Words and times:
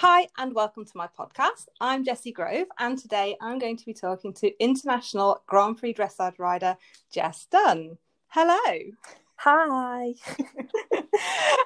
Hi, 0.00 0.28
and 0.36 0.52
welcome 0.52 0.84
to 0.84 0.92
my 0.94 1.08
podcast. 1.18 1.68
I'm 1.80 2.04
Jessie 2.04 2.30
Grove, 2.30 2.66
and 2.78 2.98
today 2.98 3.34
I'm 3.40 3.58
going 3.58 3.78
to 3.78 3.86
be 3.86 3.94
talking 3.94 4.34
to 4.34 4.62
international 4.62 5.42
Grand 5.46 5.78
Prix 5.78 5.94
dressage 5.94 6.38
rider 6.38 6.76
Jess 7.10 7.46
Dunn. 7.50 7.96
Hello. 8.28 8.78
Hi. 9.36 9.66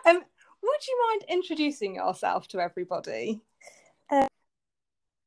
um, 0.07 0.23
would 0.63 0.87
you 0.87 1.09
mind 1.09 1.25
introducing 1.29 1.97
yourself 1.97 2.47
to 2.49 2.61
everybody? 2.61 3.41
Uh, 4.09 4.29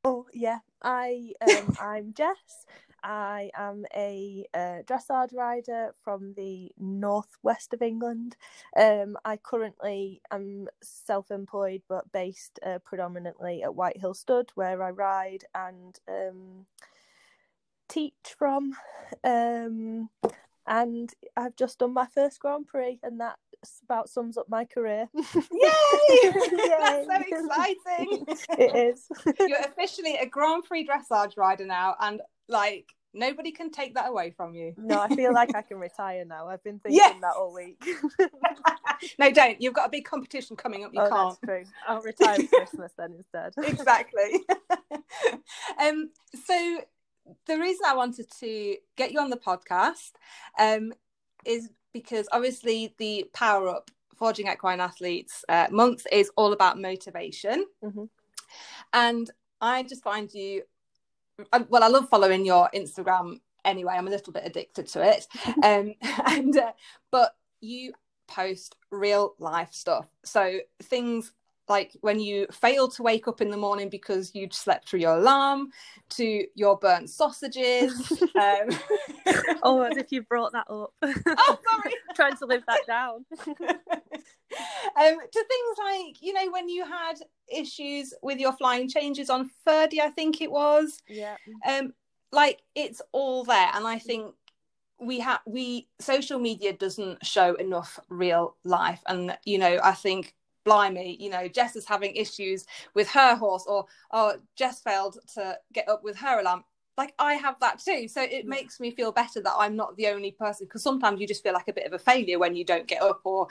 oh 0.06 0.26
yeah, 0.34 0.60
I 0.82 1.34
um, 1.42 1.76
I'm 1.82 2.14
Jess. 2.14 2.66
I 3.04 3.52
am 3.56 3.86
a 3.96 4.46
uh, 4.54 4.80
dressage 4.86 5.36
rider 5.36 5.94
from 6.04 6.34
the 6.36 6.72
northwest 6.80 7.74
of 7.74 7.82
England. 7.82 8.36
Um, 8.78 9.18
I 9.26 9.38
currently 9.38 10.22
am 10.32 10.68
self-employed 10.82 11.82
but 11.90 12.12
based 12.12 12.60
uh, 12.66 12.80
predominantly 12.84 13.64
at 13.64 13.76
Whitehill 13.76 14.14
Stud, 14.14 14.52
where 14.56 14.82
I 14.82 14.92
ride 14.92 15.44
and 15.54 16.00
um, 16.08 16.66
teach 17.90 18.14
from. 18.38 18.74
Um, 19.24 20.10
and 20.66 21.14
I've 21.36 21.56
just 21.56 21.80
done 21.80 21.94
my 21.94 22.08
first 22.08 22.40
Grand 22.40 22.68
Prix, 22.68 23.00
and 23.04 23.20
that 23.20 23.38
about 23.84 24.10
sums 24.10 24.38
up 24.38 24.50
my 24.50 24.66
career. 24.66 25.10
Yay! 25.14 25.22
That's 26.32 27.08
so 27.08 27.16
exciting. 27.16 28.26
it 28.58 28.76
is. 28.76 29.08
You're 29.40 29.60
officially 29.60 30.16
a 30.18 30.26
Grand 30.26 30.64
Prix 30.64 30.88
dressage 30.88 31.38
rider 31.38 31.66
now, 31.66 31.96
and 32.00 32.22
like 32.48 32.88
nobody 33.14 33.52
can 33.52 33.72
take 33.72 33.96
that 33.96 34.10
away 34.10 34.32
from 34.32 34.56
you. 34.56 34.74
No, 34.78 35.00
I 35.00 35.08
feel 35.16 35.34
like 35.34 35.56
I 35.56 35.62
can 35.62 35.78
retire 35.80 36.26
now. 36.26 36.48
I've 36.48 36.64
been 36.64 36.80
thinking 36.80 36.98
yes! 36.98 37.16
that 37.22 37.34
all 37.36 37.54
week. 37.54 37.84
no, 39.20 39.32
don't. 39.32 39.62
You've 39.62 39.74
got 39.74 39.88
a 39.88 39.92
big 39.92 40.06
competition 40.06 40.56
coming 40.56 40.84
up. 40.84 40.94
You 40.94 41.02
oh, 41.02 41.10
can't. 41.10 41.38
That's 41.42 41.66
true. 41.66 41.74
I'll 41.88 42.02
retire 42.02 42.36
for 42.36 42.58
Christmas 42.58 42.92
then 42.98 43.14
instead. 43.18 43.54
exactly. 43.58 44.42
um. 45.80 46.10
So 46.46 46.82
the 47.48 47.60
reason 47.60 47.82
I 47.86 47.96
wanted 47.96 48.30
to 48.40 48.76
get 48.98 49.12
you 49.12 49.20
on 49.20 49.30
the 49.30 49.38
podcast, 49.38 50.12
um, 50.60 50.94
is 51.46 51.70
because 51.94 52.28
obviously 52.32 52.94
the 52.98 53.26
Power 53.34 53.70
Up 53.70 53.92
Forging 54.16 54.48
Equine 54.48 54.80
Athletes 54.80 55.44
uh, 55.50 55.68
month 55.72 56.06
is 56.12 56.32
all 56.36 56.54
about 56.54 56.80
motivation. 56.80 57.66
Mm-hmm. 57.84 58.06
And 58.94 59.30
I 59.62 59.84
just 59.84 60.04
find 60.04 60.32
you 60.34 60.64
well, 61.70 61.84
I 61.84 61.88
love 61.88 62.10
following 62.10 62.46
your 62.46 62.70
Instagram 62.74 63.40
anyway. 63.66 63.94
I'm 63.96 64.08
a 64.08 64.12
little 64.12 64.34
bit 64.34 64.44
addicted 64.46 64.88
to 64.88 65.04
it. 65.04 65.28
um, 65.64 65.94
and 66.28 66.58
uh, 66.58 66.72
but 67.12 67.36
you 67.62 67.94
post 68.28 68.76
real 68.92 69.36
life 69.40 69.74
stuff. 69.74 70.08
So 70.24 70.60
things 70.82 71.34
like 71.70 71.96
when 72.02 72.20
you 72.20 72.48
fail 72.52 72.88
to 72.90 73.04
wake 73.04 73.28
up 73.28 73.42
in 73.42 73.50
the 73.50 73.58
morning 73.58 73.90
because 73.90 74.32
you'd 74.34 74.54
slept 74.54 74.90
through 74.90 75.00
your 75.00 75.18
alarm, 75.18 75.72
to 76.10 76.46
your 76.56 76.78
burnt 76.78 77.10
sausages. 77.10 78.12
um... 78.36 78.70
oh, 79.64 79.82
as 79.82 79.98
if 79.98 80.12
you 80.12 80.22
brought 80.24 80.52
that 80.52 80.70
up. 80.70 80.94
oh, 81.02 81.60
sorry. 81.70 81.94
Trying 82.16 82.38
to 82.38 82.46
live 82.46 82.64
that 82.68 82.82
down. 82.86 83.26
um, 83.40 85.18
to 85.32 85.46
things 85.46 85.78
like, 85.84 86.22
you 86.22 86.34
know, 86.34 86.52
when 86.52 86.68
you 86.68 86.86
had 86.86 87.16
issues 87.52 88.14
with 88.22 88.40
your 88.40 88.54
flying 88.54 88.90
changes 88.90 89.30
on 89.30 89.50
Ferdy, 89.66 90.02
I 90.02 90.10
think 90.10 90.42
it 90.42 90.52
was. 90.52 91.02
Yeah. 91.08 91.36
Um, 91.68 91.94
like 92.34 92.62
it's 92.76 93.02
all 93.12 93.44
there, 93.44 93.70
and 93.74 93.88
I 93.88 94.00
think 94.00 94.34
we 95.00 95.20
have 95.20 95.40
we 95.46 95.88
social 96.00 96.40
media 96.40 96.74
doesn't 96.74 97.24
show 97.26 97.54
enough 97.56 98.00
real 98.10 98.56
life, 98.64 99.02
and 99.06 99.38
you 99.46 99.60
know, 99.60 99.80
I 99.84 99.92
think 99.92 100.34
blimey, 100.64 101.18
you 101.20 101.30
know, 101.30 101.48
Jess 101.48 101.76
is 101.76 101.86
having 101.86 102.16
issues 102.16 102.66
with 102.94 103.10
her 103.10 103.36
horse, 103.36 103.66
or 103.68 103.86
oh, 104.12 104.38
Jess 104.56 104.82
failed 104.82 105.18
to 105.36 105.58
get 105.74 105.88
up 105.90 106.04
with 106.04 106.18
her 106.18 106.40
alarm. 106.40 106.64
Like 106.98 107.14
I 107.18 107.34
have 107.34 107.60
that 107.60 107.80
too, 107.80 108.08
so 108.08 108.22
it 108.22 108.46
makes 108.46 108.80
me 108.80 108.92
feel 108.92 109.12
better 109.12 109.42
that 109.42 109.54
I'm 109.58 109.76
not 109.76 109.96
the 109.98 110.08
only 110.08 110.32
person. 110.32 110.68
Because 110.68 110.84
sometimes 110.84 111.20
you 111.20 111.28
just 111.28 111.44
feel 111.44 111.54
like 111.54 111.68
a 111.68 111.74
bit 111.74 111.88
of 111.88 111.94
a 111.94 112.00
failure 112.00 112.38
when 112.38 112.56
you 112.56 112.64
don't 112.64 112.88
get 112.88 113.02
up, 113.02 113.22
or 113.24 113.48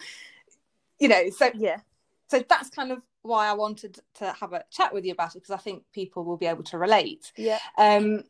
you 0.98 1.08
know. 1.08 1.28
So 1.30 1.50
yeah, 1.54 1.78
so 2.28 2.42
that's 2.48 2.70
kind 2.70 2.92
of 2.92 3.02
why 3.22 3.48
I 3.48 3.52
wanted 3.52 3.98
to 4.14 4.32
have 4.32 4.52
a 4.52 4.64
chat 4.70 4.92
with 4.92 5.04
you 5.04 5.12
about 5.12 5.36
it 5.36 5.40
because 5.40 5.54
I 5.54 5.58
think 5.58 5.84
people 5.92 6.24
will 6.24 6.36
be 6.36 6.46
able 6.46 6.64
to 6.64 6.78
relate. 6.78 7.32
Yeah. 7.36 7.58
Um, 7.78 8.24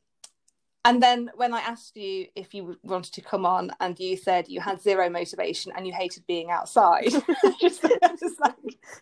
and 0.84 1.00
then 1.00 1.30
when 1.36 1.54
I 1.54 1.60
asked 1.60 1.96
you 1.96 2.26
if 2.34 2.52
you 2.54 2.76
wanted 2.82 3.12
to 3.14 3.20
come 3.20 3.46
on, 3.46 3.70
and 3.80 3.98
you 4.00 4.16
said 4.16 4.48
you 4.48 4.60
had 4.60 4.82
zero 4.82 5.08
motivation 5.08 5.72
and 5.76 5.86
you 5.86 5.92
hated 5.92 6.26
being 6.26 6.50
outside, 6.50 7.10
just, 7.60 7.82
just 7.82 8.40
like 8.40 8.54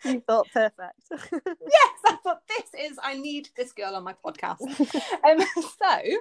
you 0.05 0.21
thought 0.27 0.47
perfect. 0.53 1.01
yes, 1.11 1.99
I 2.07 2.17
thought 2.23 2.43
this 2.49 2.91
is 2.91 2.99
I 3.03 3.15
need 3.15 3.49
this 3.57 3.73
girl 3.73 3.95
on 3.95 4.05
my 4.05 4.15
podcast. 4.25 4.61
um, 5.25 5.41
so 5.79 6.19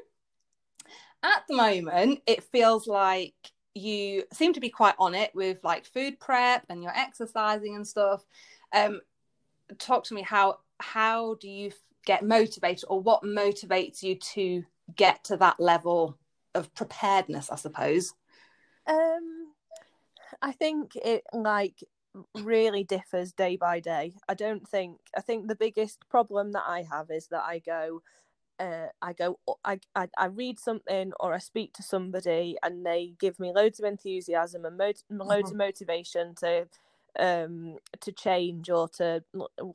at 1.23 1.43
the 1.49 1.55
moment, 1.55 2.21
it 2.25 2.43
feels 2.45 2.87
like 2.87 3.33
you 3.73 4.23
seem 4.31 4.53
to 4.53 4.61
be 4.61 4.69
quite 4.69 4.95
on 4.97 5.13
it 5.13 5.31
with 5.35 5.57
like 5.63 5.85
food 5.85 6.19
prep 6.21 6.65
and 6.69 6.81
your 6.81 6.93
exercising 6.95 7.75
and 7.75 7.85
stuff. 7.85 8.23
Um, 8.73 9.01
talk 9.77 10.05
to 10.05 10.13
me 10.13 10.21
how 10.21 10.59
how 10.79 11.35
do 11.35 11.49
you 11.49 11.71
get 12.05 12.25
motivated, 12.25 12.85
or 12.87 13.01
what 13.01 13.23
motivates 13.23 14.01
you 14.01 14.15
to 14.15 14.63
get 14.95 15.23
to 15.25 15.37
that 15.37 15.59
level 15.59 16.17
of 16.55 16.73
preparedness, 16.73 17.49
I 17.49 17.55
suppose? 17.55 18.13
Um, 18.87 19.53
I 20.41 20.51
think 20.51 20.95
it 20.95 21.23
like 21.33 21.83
really 22.35 22.83
differs 22.83 23.31
day 23.31 23.55
by 23.55 23.79
day. 23.79 24.13
I 24.27 24.33
don't 24.33 24.67
think 24.67 24.99
I 25.15 25.21
think 25.21 25.47
the 25.47 25.55
biggest 25.55 25.99
problem 26.09 26.51
that 26.53 26.63
I 26.67 26.85
have 26.89 27.11
is 27.11 27.27
that 27.27 27.43
I 27.43 27.59
go 27.59 28.01
uh, 28.59 28.87
I 29.01 29.13
go 29.13 29.39
I, 29.63 29.79
I 29.95 30.07
I 30.17 30.25
read 30.25 30.59
something 30.59 31.13
or 31.19 31.33
I 31.33 31.37
speak 31.37 31.73
to 31.73 31.83
somebody 31.83 32.57
and 32.61 32.85
they 32.85 33.13
give 33.19 33.39
me 33.39 33.53
loads 33.53 33.79
of 33.79 33.85
enthusiasm 33.85 34.65
and 34.65 34.77
mo- 34.77 34.85
loads 35.09 35.51
mm-hmm. 35.51 35.51
of 35.51 35.53
motivation 35.55 36.35
to 36.35 36.67
um 37.17 37.77
to 38.01 38.11
change 38.11 38.69
or 38.69 38.87
to 38.87 39.23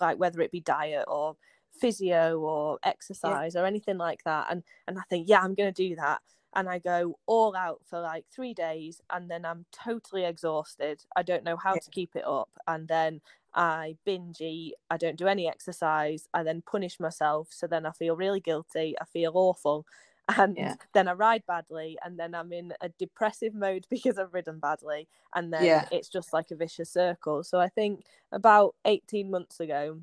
like 0.01 0.19
whether 0.19 0.41
it 0.41 0.53
be 0.53 0.61
diet 0.61 1.05
or 1.09 1.37
physio 1.81 2.39
or 2.39 2.79
exercise 2.83 3.55
yeah. 3.55 3.63
or 3.63 3.67
anything 3.67 3.99
like 3.99 4.23
that 4.25 4.47
and 4.51 4.63
and 4.87 4.99
I 4.99 5.03
think 5.09 5.29
yeah 5.29 5.41
I'm 5.41 5.55
going 5.55 5.73
to 5.73 5.89
do 5.89 5.97
that 5.97 6.21
and 6.57 6.69
I 6.69 6.79
go 6.79 7.19
all 7.27 7.57
out 7.57 7.81
for 7.89 8.01
like 8.01 8.27
3 8.35 8.55
days 8.55 9.01
and 9.11 9.31
then 9.31 9.45
I'm 9.45 9.67
totally 9.73 10.25
exhausted 10.25 11.03
I 11.17 11.23
don't 11.23 11.45
know 11.45 11.57
how 11.57 11.75
yeah. 11.75 11.81
to 11.81 11.91
keep 11.91 12.15
it 12.15 12.25
up 12.27 12.51
and 12.67 12.89
then 12.89 13.21
I 13.55 13.97
binge 14.05 14.41
eat 14.41 14.75
I 14.91 14.97
don't 14.97 15.19
do 15.19 15.27
any 15.27 15.49
exercise 15.49 16.29
I 16.33 16.43
then 16.43 16.63
punish 16.63 17.01
myself 17.01 17.49
so 17.51 17.67
then 17.67 17.87
I 17.87 17.93
feel 17.93 18.17
really 18.17 18.41
guilty 18.41 18.95
I 19.01 19.05
feel 19.05 19.33
awful 19.35 19.87
and 20.39 20.57
yeah. 20.57 20.75
then 20.95 21.07
I 21.07 21.13
ride 21.13 21.43
badly, 21.47 21.99
and 22.03 22.19
then 22.19 22.35
I'm 22.35 22.53
in 22.53 22.73
a 22.81 22.89
depressive 22.89 23.55
mode 23.55 23.87
because 23.91 24.19
I've 24.19 24.33
ridden 24.33 24.59
badly, 24.59 25.09
and 25.35 25.53
then 25.53 25.65
yeah. 25.65 25.87
it's 25.93 26.09
just 26.09 26.33
like 26.33 26.51
a 26.51 26.57
vicious 26.57 26.91
circle. 26.91 27.45
So 27.45 27.61
I 27.61 27.69
think 27.69 28.05
about 28.33 28.75
18 28.85 29.31
months 29.31 29.61
ago, 29.61 30.01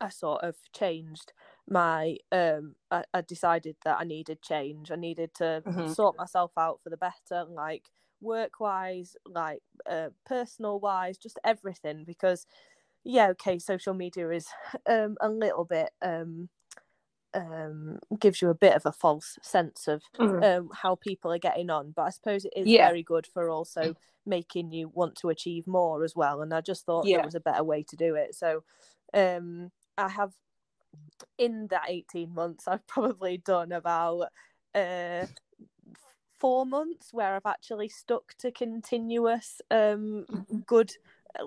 I 0.00 0.08
sort 0.10 0.42
of 0.42 0.56
changed 0.72 1.32
my 1.68 2.16
um 2.32 2.74
I, 2.90 3.04
I 3.12 3.20
decided 3.20 3.76
that 3.84 3.98
I 4.00 4.04
needed 4.04 4.42
change. 4.42 4.90
I 4.90 4.96
needed 4.96 5.34
to 5.36 5.62
mm-hmm. 5.66 5.92
sort 5.92 6.16
myself 6.16 6.52
out 6.56 6.80
for 6.82 6.90
the 6.90 6.96
better, 6.96 7.44
like 7.44 7.90
work 8.20 8.60
wise, 8.60 9.16
like 9.26 9.60
uh, 9.88 10.08
personal 10.26 10.80
wise, 10.80 11.18
just 11.18 11.38
everything 11.44 12.04
because 12.06 12.46
yeah, 13.04 13.28
okay, 13.28 13.58
social 13.58 13.94
media 13.94 14.30
is 14.30 14.46
um 14.88 15.16
a 15.20 15.28
little 15.28 15.64
bit 15.64 15.90
um 16.02 16.48
um 17.34 17.98
gives 18.18 18.40
you 18.40 18.48
a 18.48 18.54
bit 18.54 18.74
of 18.74 18.86
a 18.86 18.92
false 18.92 19.38
sense 19.42 19.86
of 19.86 20.02
mm-hmm. 20.18 20.42
um 20.42 20.70
how 20.72 20.94
people 20.94 21.30
are 21.30 21.38
getting 21.38 21.68
on 21.68 21.92
but 21.94 22.02
i 22.02 22.10
suppose 22.10 22.46
it 22.46 22.52
is 22.56 22.66
yeah. 22.66 22.88
very 22.88 23.02
good 23.02 23.26
for 23.26 23.50
also 23.50 23.94
making 24.24 24.72
you 24.72 24.90
want 24.94 25.14
to 25.14 25.28
achieve 25.28 25.66
more 25.66 26.04
as 26.04 26.16
well 26.16 26.40
and 26.40 26.54
i 26.54 26.60
just 26.62 26.86
thought 26.86 27.06
yeah. 27.06 27.18
there 27.18 27.26
was 27.26 27.34
a 27.34 27.40
better 27.40 27.62
way 27.62 27.82
to 27.82 27.96
do 27.96 28.14
it 28.14 28.34
so 28.34 28.62
um 29.12 29.70
I 29.98 30.08
have 30.08 30.32
in 31.38 31.68
that 31.68 31.84
18 31.88 32.34
months 32.34 32.68
I've 32.68 32.86
probably 32.86 33.38
done 33.38 33.72
about 33.72 34.28
uh 34.74 35.26
four 36.38 36.64
months 36.64 37.12
where 37.12 37.34
I've 37.34 37.46
actually 37.46 37.88
stuck 37.88 38.34
to 38.38 38.50
continuous 38.52 39.60
um 39.70 40.24
good 40.66 40.92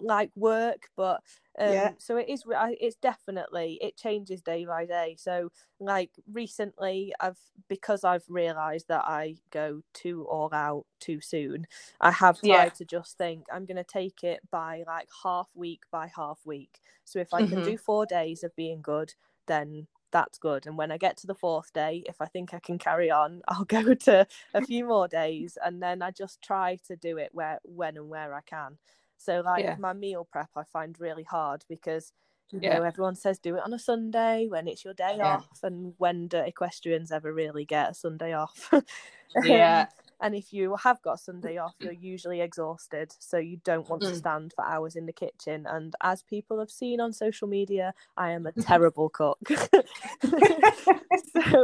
like 0.02 0.32
work 0.36 0.90
but 0.98 1.22
um, 1.60 1.74
yeah. 1.74 1.92
so 1.98 2.18
it 2.18 2.30
is 2.30 2.44
it's 2.48 2.96
definitely 2.96 3.78
it 3.82 3.98
changes 3.98 4.42
day 4.42 4.66
by 4.66 4.86
day 4.86 5.16
so 5.20 5.52
like 5.80 6.12
recently 6.32 7.14
i've 7.20 7.40
because 7.68 8.04
i've 8.04 8.24
realized 8.30 8.88
that 8.88 9.04
i 9.06 9.36
go 9.52 9.82
too 9.94 10.26
all 10.30 10.50
out 10.54 10.86
too 11.00 11.20
soon 11.20 11.68
i 12.00 12.10
have 12.10 12.40
tried 12.40 12.48
yeah. 12.48 12.70
to 12.70 12.86
just 12.86 13.18
think 13.18 13.46
i'm 13.52 13.66
going 13.66 13.76
to 13.76 13.84
take 13.84 14.24
it 14.24 14.40
by 14.50 14.84
like 14.88 15.10
half 15.24 15.50
week 15.54 15.82
by 15.92 16.10
half 16.16 16.40
week 16.46 16.80
so 17.04 17.20
if 17.20 17.34
i 17.34 17.42
mm-hmm. 17.42 17.56
can 17.56 17.64
do 17.64 17.78
four 17.78 18.06
days 18.06 18.44
of 18.44 18.56
being 18.56 18.82
good 18.82 19.14
then 19.48 19.88
that's 20.12 20.38
good 20.38 20.66
and 20.66 20.78
when 20.78 20.92
i 20.92 20.98
get 20.98 21.18
to 21.18 21.28
the 21.28 21.36
fourth 21.36 21.74
day 21.74 22.04
if 22.08 22.22
i 22.22 22.26
think 22.26 22.54
i 22.54 22.60
can 22.60 22.78
carry 22.78 23.10
on 23.10 23.42
i'll 23.48 23.66
go 23.66 23.94
to 23.94 24.26
a 24.54 24.62
few 24.62 24.86
more 24.86 25.08
days 25.08 25.58
and 25.64 25.82
then 25.82 26.02
i 26.02 26.12
just 26.12 26.42
try 26.42 26.78
to 26.88 26.96
do 26.96 27.18
it 27.18 27.30
where 27.34 27.60
when 27.64 27.98
and 27.98 28.10
where 28.10 28.34
i 28.34 28.42
can 28.42 28.78
so 29.22 29.42
like 29.42 29.64
yeah. 29.64 29.76
my 29.78 29.94
meal 29.94 30.28
prep 30.32 30.50
I 30.56 30.64
find 30.64 31.00
really 31.00 31.24
hard 31.24 31.64
because 31.70 32.14
you 32.62 32.62
Yeah. 32.62 32.70
know 32.70 32.84
everyone 32.84 33.16
says 33.16 33.40
do 33.40 33.56
it 33.56 33.64
on 33.64 33.74
a 33.74 33.80
sunday 33.80 34.48
when 34.48 34.68
it's 34.68 34.84
your 34.86 34.94
day 34.94 35.16
Yeah. 35.18 35.22
off 35.22 35.60
and 35.64 35.94
when 35.98 36.28
do 36.28 36.38
equestrians 36.38 37.12
ever 37.12 37.34
really 37.34 37.66
get 37.66 37.92
a 37.92 37.94
sunday 37.94 38.34
off 38.34 38.72
Yeah. 39.44 39.84
Um, 39.84 39.88
and 40.20 40.36
if 40.36 40.54
you 40.54 40.76
have 40.76 41.02
got 41.02 41.20
sunday 41.20 41.58
off 41.58 41.76
you're 41.82 41.92
usually 41.92 42.42
exhausted 42.42 43.14
so 43.20 43.38
you 43.38 43.58
don't 43.64 43.90
want 43.90 44.06
to 44.06 44.08
Mm. 44.08 44.14
stand 44.14 44.54
for 44.54 44.66
hours 44.66 44.96
in 44.96 45.06
the 45.06 45.14
kitchen 45.14 45.66
and 45.68 45.96
as 46.04 46.24
people 46.24 46.60
have 46.60 46.72
seen 46.72 47.00
on 47.02 47.14
social 47.14 47.48
media 47.48 47.94
i 48.18 48.32
am 48.32 48.46
a 48.46 48.52
terrible 48.60 49.10
cook 49.10 49.40
so 49.50 49.84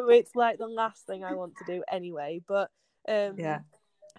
it's 0.09 0.35
like 0.35 0.57
the 0.57 0.67
last 0.67 1.05
thing 1.05 1.23
i 1.23 1.35
want 1.35 1.57
to 1.57 1.63
do 1.63 1.83
anyway 1.91 2.41
but 2.47 2.71
um 3.07 3.35
Yeah. 3.37 3.59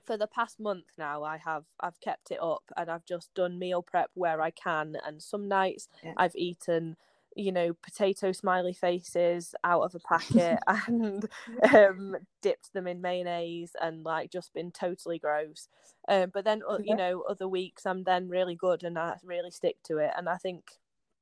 For 0.08 0.16
the 0.18 0.26
past 0.28 0.60
month 0.60 0.86
now 0.98 1.22
i 1.22 1.36
have 1.38 1.66
i've 1.80 2.00
kept 2.00 2.32
it 2.32 2.40
up 2.42 2.64
and 2.78 2.90
i've 2.90 3.06
just 3.06 3.34
done 3.34 3.60
meal 3.60 3.82
prep 3.82 4.10
where 4.14 4.42
i 4.42 4.50
can 4.50 4.96
and 5.06 5.22
some 5.22 5.48
nights 5.48 5.88
Yeah. 6.02 6.14
i've 6.16 6.34
eaten 6.36 6.96
you 7.36 7.52
know 7.52 7.74
potato 7.74 8.32
smiley 8.32 8.72
faces 8.72 9.54
out 9.64 9.82
of 9.82 9.94
a 9.94 10.00
packet 10.00 10.58
and 10.88 11.28
um 11.74 12.16
dipped 12.42 12.72
them 12.72 12.88
in 12.88 13.02
mayonnaise 13.02 13.76
and 13.82 14.02
like 14.04 14.32
just 14.32 14.54
been 14.54 14.72
totally 14.72 15.20
gross 15.20 15.68
um 16.08 16.30
but 16.34 16.44
then 16.44 16.62
uh, 16.68 16.78
Yeah. 16.78 16.84
you 16.84 16.96
know 16.96 17.22
other 17.28 17.48
weeks 17.48 17.86
i'm 17.86 18.04
then 18.04 18.28
really 18.28 18.56
good 18.56 18.82
and 18.84 18.98
i 18.98 19.16
really 19.22 19.52
stick 19.52 19.76
to 19.84 19.98
it 19.98 20.12
and 20.16 20.28
i 20.28 20.38
think 20.38 20.64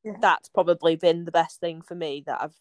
Yeah. 0.04 0.22
that's 0.22 0.48
probably 0.48 0.96
been 0.96 1.24
the 1.24 1.32
best 1.32 1.60
thing 1.60 1.82
for 1.82 1.96
me 1.96 2.22
that 2.26 2.40
i've 2.42 2.60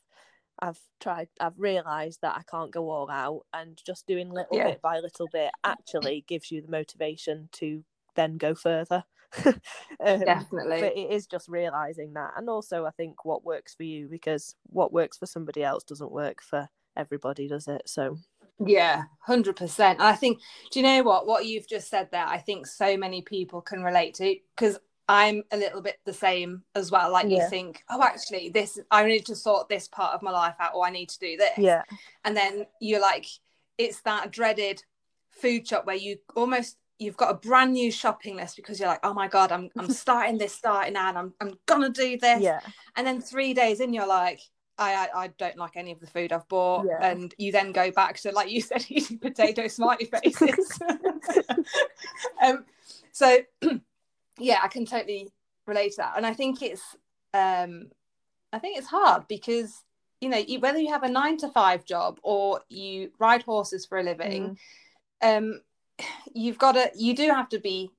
I've 0.60 0.80
tried, 1.00 1.28
I've 1.40 1.60
realised 1.60 2.22
that 2.22 2.36
I 2.38 2.44
can't 2.50 2.72
go 2.72 2.90
all 2.90 3.10
out, 3.10 3.46
and 3.54 3.80
just 3.86 4.08
doing 4.08 4.30
little 4.30 4.58
Yeah. 4.58 4.68
bit 4.70 4.82
by 4.82 5.00
little 5.00 5.28
bit 5.28 5.52
actually 5.64 6.24
gives 6.28 6.52
you 6.52 6.62
the 6.62 6.72
motivation 6.72 7.50
to 7.54 7.84
then 8.16 8.38
go 8.38 8.56
further. 8.56 9.04
um, 9.46 10.24
Definitely. 10.26 10.80
but 10.80 10.96
it 10.98 11.12
is 11.12 11.28
just 11.28 11.48
realising 11.50 12.14
that, 12.14 12.32
and 12.38 12.50
also 12.50 12.86
I 12.86 12.92
think 12.92 13.26
what 13.26 13.44
works 13.46 13.76
for 13.76 13.84
you 13.84 14.08
because 14.08 14.56
what 14.68 14.94
works 14.94 15.18
for 15.18 15.26
somebody 15.26 15.64
else 15.64 15.84
doesn't 15.84 16.12
work 16.12 16.42
for 16.42 16.70
everybody, 16.96 17.48
does 17.48 17.68
it? 17.68 17.84
So 17.88 18.20
Yeah, 18.60 19.04
hundred 19.20 19.58
percent. 19.58 20.00
And 20.00 20.08
I 20.08 20.14
think, 20.16 20.40
do 20.72 20.80
you 20.80 20.84
know 20.84 21.04
what? 21.04 21.28
What 21.28 21.46
you've 21.46 21.68
just 21.68 21.90
said 21.90 22.10
there, 22.12 22.26
I 22.26 22.38
think 22.38 22.68
so 22.68 22.96
many 22.96 23.22
people 23.22 23.62
can 23.62 23.84
relate 23.84 24.14
to 24.16 24.36
because 24.56 24.80
I'm 25.08 25.44
a 25.52 25.58
little 25.58 25.82
bit 25.82 25.98
the 26.06 26.14
same 26.14 26.64
as 26.74 26.90
well. 26.92 27.12
Like 27.12 27.28
Yeah. 27.30 27.44
you 27.44 27.50
think, 27.50 27.84
oh, 27.90 28.02
actually, 28.02 28.50
this 28.50 28.80
I 28.92 29.06
need 29.06 29.26
to 29.28 29.36
sort 29.36 29.70
this 29.70 29.88
part 29.88 30.14
of 30.16 30.22
my 30.22 30.32
life 30.32 30.56
out, 30.60 30.74
or 30.76 30.86
I 30.86 30.90
need 30.90 31.10
to 31.10 31.20
do 31.20 31.38
this. 31.38 31.58
yeah, 31.58 31.84
And 32.24 32.36
then 32.36 32.66
you're 32.82 33.02
like, 33.02 33.26
it's 33.78 34.02
that 34.02 34.32
dreaded 34.32 34.82
food 35.30 35.68
shop 35.68 35.86
where 35.86 35.96
you 35.96 36.18
almost 36.36 36.78
you've 36.98 37.18
got 37.18 37.30
a 37.30 37.34
brand 37.34 37.74
new 37.74 37.92
shopping 37.92 38.38
list 38.38 38.56
because 38.56 38.80
you're 38.80 38.88
like, 38.88 39.02
oh 39.04 39.14
my 39.14 39.28
god, 39.28 39.52
I'm 39.52 39.70
I'm 39.78 39.90
starting 40.04 40.38
this 40.38 40.54
starting 40.56 40.94
now, 40.94 41.10
and 41.10 41.18
I'm 41.18 41.34
I'm 41.42 41.54
gonna 41.68 41.90
do 41.90 42.18
this. 42.18 42.42
yeah, 42.42 42.62
And 42.96 43.06
then 43.06 43.22
three 43.22 43.54
days 43.54 43.82
in, 43.82 43.94
you're 43.94 44.08
like, 44.08 44.40
I, 44.78 45.08
I 45.14 45.24
I 45.24 45.28
don't 45.38 45.58
like 45.58 45.74
any 45.76 45.92
of 45.92 46.00
the 46.00 46.08
food 46.08 46.32
I've 46.32 46.48
bought, 46.48 46.86
Yeah. 46.88 46.98
and 47.12 47.34
you 47.38 47.52
then 47.52 47.74
go 47.74 47.92
back 47.92 48.18
to 48.22 48.32
like 48.32 48.50
you 48.50 48.62
said, 48.62 48.86
eating 48.90 49.20
potato 49.20 49.68
smiley 49.68 50.06
faces. 50.24 50.80
um, 52.42 52.66
so 53.12 53.40
yeah, 54.40 54.60
I 54.64 54.68
can 54.68 54.86
totally 54.86 55.30
relate 55.68 55.92
to 55.92 55.98
that, 55.98 56.14
and 56.18 56.26
I 56.26 56.34
think 56.34 56.62
it's 56.62 56.82
um, 57.34 57.90
I 58.54 58.60
think 58.60 58.78
it's 58.78 58.88
hard 58.88 59.28
because 59.28 59.84
you 60.22 60.30
know 60.30 60.38
you, 60.38 60.60
whether 60.60 60.80
you 60.80 60.90
have 60.90 61.04
a 61.04 61.10
nine 61.10 61.38
to 61.38 61.50
five 61.50 61.86
job 61.86 62.20
or 62.24 62.62
you 62.70 63.12
ride 63.20 63.44
horses 63.44 63.86
for 63.86 63.98
a 63.98 64.04
living, 64.04 64.58
Mm. 65.24 65.38
um, 65.38 65.62
you've 66.34 66.58
got 66.58 66.74
to 66.74 66.92
you 66.96 67.16
do 67.16 67.30
have 67.30 67.50
to 67.50 67.60
be 67.60 67.92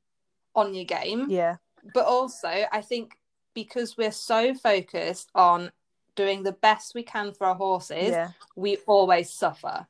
on 0.54 0.74
your 0.74 0.84
game 0.84 1.26
yeah, 1.28 1.56
but 1.94 2.04
also 2.06 2.48
I 2.72 2.80
think 2.80 3.16
because 3.54 3.96
we're 3.96 4.12
so 4.12 4.54
focused 4.54 5.30
on 5.34 5.70
doing 6.14 6.42
the 6.42 6.52
best 6.52 6.94
we 6.94 7.02
can 7.02 7.32
for 7.32 7.46
our 7.46 7.54
horses, 7.54 8.10
yeah. 8.10 8.30
we 8.56 8.78
always 8.86 9.30
suffer. 9.30 9.86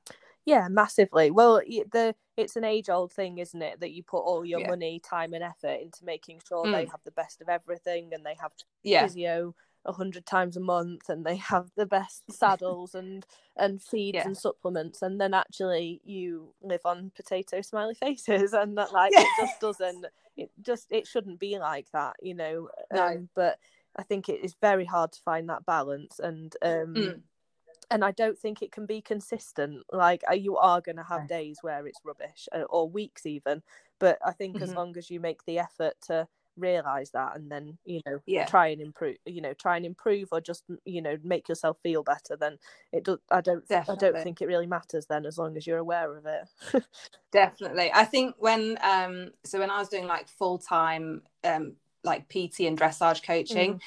Yeah, 0.46 0.68
massively. 0.68 1.30
Well, 1.32 1.56
the 1.58 2.14
it's 2.36 2.54
an 2.56 2.64
age 2.64 2.88
old 2.88 3.12
thing, 3.12 3.38
isn't 3.38 3.60
it? 3.60 3.80
That 3.80 3.92
you 3.92 4.02
put 4.02 4.20
all 4.20 4.44
your 4.44 4.60
Yeah. 4.60 4.68
money, 4.68 5.00
time, 5.00 5.34
and 5.34 5.42
effort 5.42 5.80
into 5.82 6.04
making 6.04 6.40
sure 6.46 6.64
they 6.66 6.84
Mm. 6.84 6.90
have 6.90 7.00
the 7.04 7.10
best 7.10 7.40
of 7.40 7.48
everything, 7.48 8.14
and 8.14 8.24
they 8.24 8.34
have 8.40 8.52
Yeah, 8.84 9.02
physio 9.02 9.54
a 9.84 9.92
hundred 9.92 10.24
times 10.26 10.56
a 10.56 10.60
month, 10.60 11.08
and 11.08 11.24
they 11.26 11.36
have 11.36 11.70
the 11.76 11.86
best 11.86 12.22
saddles 12.32 12.94
and 12.94 13.26
and 13.56 13.82
feeds 13.82 14.14
Yeah. 14.16 14.26
and 14.26 14.36
supplements, 14.38 15.02
and 15.02 15.20
then 15.20 15.34
actually 15.34 16.00
you 16.04 16.54
live 16.62 16.82
on 16.84 17.10
potato 17.16 17.60
smiley 17.60 17.94
faces, 17.94 18.52
and 18.52 18.78
that 18.78 18.92
like 18.92 19.12
it 19.12 19.28
just 19.40 19.58
doesn't. 19.60 20.06
It 20.36 20.50
just 20.62 20.86
it 20.90 21.06
shouldn't 21.08 21.40
be 21.40 21.58
like 21.58 21.90
that, 21.92 22.16
you 22.22 22.34
know. 22.34 22.68
No. 22.92 23.06
Um, 23.08 23.28
but 23.34 23.58
I 23.96 24.04
think 24.04 24.28
it 24.28 24.44
is 24.44 24.54
very 24.60 24.84
hard 24.84 25.10
to 25.12 25.20
find 25.22 25.48
that 25.48 25.66
balance, 25.66 26.20
and 26.20 26.54
um, 26.62 26.94
Mm. 26.94 27.22
And 27.90 28.04
I 28.04 28.10
don't 28.12 28.38
think 28.38 28.62
it 28.62 28.72
can 28.72 28.86
be 28.86 29.00
consistent. 29.00 29.84
Like 29.92 30.22
uh, 30.30 30.34
you 30.34 30.56
are 30.56 30.80
going 30.80 30.96
to 30.96 31.02
have 31.04 31.28
days 31.28 31.58
where 31.62 31.86
it's 31.86 32.00
rubbish, 32.04 32.48
uh, 32.52 32.62
or 32.70 32.88
weeks 32.88 33.26
even. 33.26 33.62
But 33.98 34.18
I 34.24 34.32
think 34.32 34.60
as 34.60 34.70
Mhm. 34.70 34.76
long 34.76 34.96
as 34.96 35.10
you 35.10 35.20
make 35.20 35.44
the 35.44 35.58
effort 35.58 35.94
to 36.06 36.28
realize 36.56 37.10
that, 37.10 37.36
and 37.36 37.50
then 37.50 37.78
you 37.84 38.00
know 38.06 38.20
Yeah. 38.26 38.46
try 38.46 38.68
and 38.68 38.80
improve, 38.80 39.16
you 39.26 39.40
know, 39.40 39.54
try 39.54 39.76
and 39.76 39.86
improve, 39.86 40.28
or 40.32 40.40
just 40.40 40.64
you 40.84 41.00
know 41.02 41.16
make 41.22 41.48
yourself 41.48 41.78
feel 41.82 42.02
better, 42.02 42.36
then 42.36 42.58
it 42.92 43.04
does. 43.04 43.18
I 43.30 43.40
don't. 43.40 43.64
I 43.70 43.94
don't 43.94 44.20
think 44.22 44.42
it 44.42 44.46
really 44.46 44.66
matters 44.66 45.06
then, 45.06 45.24
as 45.26 45.38
long 45.38 45.56
as 45.56 45.66
you're 45.66 45.78
aware 45.78 46.16
of 46.16 46.26
it. 46.26 46.84
definitely. 47.32 47.90
I 47.94 48.04
think 48.04 48.34
when 48.38 48.78
um 48.82 49.30
so 49.44 49.58
when 49.58 49.70
I 49.70 49.78
was 49.78 49.88
doing 49.88 50.06
like 50.06 50.28
full 50.28 50.58
time 50.58 51.22
um 51.44 51.76
like 52.04 52.28
PT 52.28 52.66
and 52.66 52.78
dressage 52.78 53.22
coaching, 53.24 53.80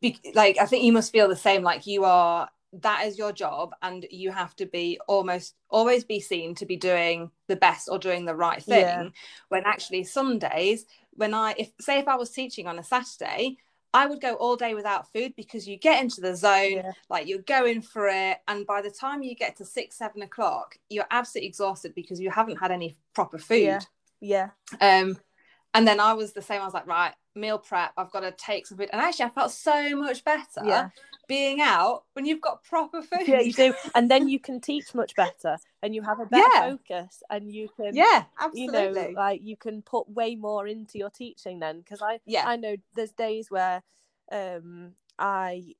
be- 0.00 0.20
like 0.34 0.58
I 0.58 0.66
think 0.66 0.84
you 0.84 0.92
must 0.92 1.12
feel 1.12 1.28
the 1.28 1.36
same. 1.36 1.62
Like 1.62 1.86
you 1.86 2.04
are 2.04 2.48
that 2.82 3.06
is 3.06 3.18
your 3.18 3.32
job 3.32 3.74
and 3.82 4.06
you 4.10 4.30
have 4.30 4.54
to 4.56 4.66
be 4.66 4.98
almost 5.08 5.54
always 5.70 6.04
be 6.04 6.20
seen 6.20 6.54
to 6.54 6.66
be 6.66 6.76
doing 6.76 7.30
the 7.48 7.56
best 7.56 7.88
or 7.90 7.98
doing 7.98 8.24
the 8.24 8.34
right 8.34 8.62
thing 8.62 8.84
Yeah. 8.86 9.08
when 9.48 9.62
actually 9.64 10.04
some 10.04 10.38
days 10.38 10.86
when 11.12 11.34
i 11.34 11.54
if 11.58 11.70
say 11.80 11.98
if 11.98 12.08
i 12.08 12.16
was 12.16 12.30
teaching 12.30 12.66
on 12.66 12.78
a 12.78 12.82
saturday 12.82 13.56
i 13.94 14.06
would 14.06 14.20
go 14.20 14.34
all 14.34 14.56
day 14.56 14.74
without 14.74 15.10
food 15.12 15.34
because 15.36 15.66
you 15.66 15.76
get 15.78 16.02
into 16.02 16.20
the 16.20 16.34
zone 16.36 16.72
Yeah. 16.72 16.92
like 17.08 17.26
you're 17.26 17.38
going 17.42 17.82
for 17.82 18.08
it 18.08 18.38
and 18.48 18.66
by 18.66 18.82
the 18.82 18.90
time 18.90 19.22
you 19.22 19.34
get 19.34 19.56
to 19.56 19.64
six 19.64 19.96
seven 19.96 20.22
o'clock 20.22 20.78
you're 20.88 21.06
absolutely 21.10 21.48
exhausted 21.48 21.94
because 21.94 22.20
you 22.20 22.30
haven't 22.30 22.56
had 22.56 22.70
any 22.72 22.96
proper 23.14 23.38
food 23.38 23.60
Yeah. 23.62 23.80
Yeah, 24.20 24.48
um 24.80 25.18
and 25.74 25.86
then 25.86 26.00
i 26.00 26.14
was 26.14 26.32
the 26.32 26.42
same 26.42 26.62
i 26.62 26.64
was 26.64 26.72
like 26.74 26.86
right 26.86 27.12
meal 27.36 27.58
prep 27.58 27.92
i've 27.96 28.10
got 28.10 28.20
to 28.20 28.32
take 28.32 28.66
some 28.66 28.78
food 28.78 28.88
and 28.92 29.00
actually 29.00 29.26
i 29.26 29.28
felt 29.30 29.50
so 29.52 29.94
much 29.96 30.24
better 30.24 30.62
yeah, 30.64 30.88
being 31.28 31.60
out 31.60 32.04
when 32.14 32.24
you've 32.24 32.40
got 32.40 32.62
proper 32.62 33.02
food. 33.02 33.26
yeah. 33.26 33.40
You 33.40 33.52
do, 33.52 33.74
and 33.94 34.10
then 34.10 34.28
you 34.28 34.38
can 34.38 34.60
teach 34.60 34.94
much 34.94 35.14
better, 35.16 35.58
and 35.82 35.94
you 35.94 36.02
have 36.02 36.20
a 36.20 36.26
better 36.26 36.48
Yeah. 36.54 36.70
focus, 36.70 37.22
and 37.30 37.52
you 37.52 37.68
can 37.76 37.94
Yeah, 37.96 38.24
you 38.52 38.68
absolutely. 38.68 39.14
know 39.14 39.20
like 39.20 39.40
you 39.42 39.56
can 39.56 39.82
put 39.82 40.08
way 40.08 40.34
more 40.36 40.66
into 40.66 40.98
your 40.98 41.10
teaching 41.10 41.58
then 41.58 41.80
because 41.80 42.00
i 42.02 42.20
yeah, 42.26 42.46
i 42.46 42.56
know 42.56 42.76
there's 42.94 43.12
days 43.12 43.50
where 43.50 43.82
um 44.32 44.92
i 45.18 45.74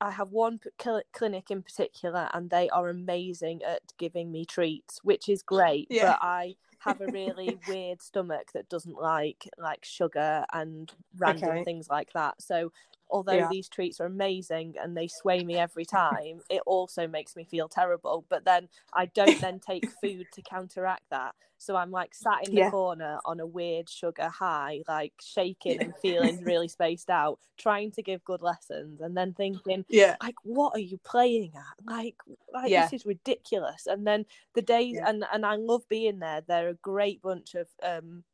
i 0.00 0.10
have 0.10 0.30
one 0.30 0.60
cl- 0.80 1.02
clinic 1.12 1.50
in 1.50 1.62
particular 1.62 2.28
and 2.32 2.50
they 2.50 2.68
are 2.70 2.88
amazing 2.88 3.62
at 3.62 3.82
giving 3.98 4.30
me 4.30 4.44
treats 4.44 5.00
which 5.04 5.28
is 5.28 5.42
great 5.42 5.86
Yeah. 5.90 6.06
but 6.06 6.18
i 6.22 6.54
have 6.80 7.00
a 7.00 7.08
really 7.08 7.56
weird 7.66 8.00
stomach 8.02 8.52
that 8.54 8.68
doesn't 8.68 9.00
like 9.00 9.48
like 9.58 9.84
sugar 9.84 10.44
and 10.52 10.92
random 11.16 11.58
Okay. 11.58 11.64
things 11.64 11.88
like 11.90 12.10
that 12.14 12.40
so 12.40 12.70
although 13.10 13.42
Yeah. 13.42 13.48
these 13.48 13.68
treats 13.68 14.00
are 14.00 14.06
amazing 14.06 14.74
and 14.80 14.96
they 14.96 15.08
sway 15.08 15.44
me 15.44 15.58
every 15.58 15.84
time 15.84 16.42
it 16.50 16.62
also 16.66 17.06
makes 17.06 17.36
me 17.36 17.44
feel 17.44 17.68
terrible. 17.68 18.24
But 18.28 18.44
then 18.44 18.68
i 18.92 19.06
don't 19.06 19.40
then 19.40 19.60
take 19.60 19.90
food 19.90 20.30
to 20.32 20.42
counteract 20.42 21.04
that. 21.10 21.34
So 21.58 21.76
i'm 21.76 21.90
like 21.90 22.14
sat 22.14 22.44
in 22.44 22.54
the 22.54 22.60
Yeah. 22.60 22.70
corner 22.74 23.18
on 23.24 23.40
a 23.40 23.46
weird 23.46 23.88
sugar 23.88 24.28
high 24.28 24.82
like 24.88 25.14
shaking 25.20 25.82
and 25.82 25.96
feeling 25.96 26.40
really 26.42 26.68
spaced 26.68 27.10
out 27.10 27.38
trying 27.58 27.90
to 27.92 28.02
give 28.02 28.24
good 28.24 28.42
lessons 28.42 29.00
and 29.00 29.16
then 29.16 29.34
thinking 29.34 29.84
yeah, 29.88 30.16
like 30.22 30.34
what 30.42 30.74
are 30.74 30.80
you 30.80 30.98
playing 30.98 31.52
at? 31.56 31.84
Like 31.86 32.16
like 32.52 32.72
Yeah. 32.72 32.74
this 32.74 32.92
is 32.92 33.06
ridiculous. 33.06 33.86
And 33.86 34.06
then 34.06 34.26
the 34.54 34.62
days 34.62 35.00
and 35.04 35.24
and 35.32 35.44
i 35.46 35.56
love 35.56 35.82
being 35.88 36.18
there. 36.20 36.42
They're 36.46 36.68
a 36.70 36.74
great 36.74 37.22
bunch 37.22 37.54
of 37.54 37.68
um 37.82 38.24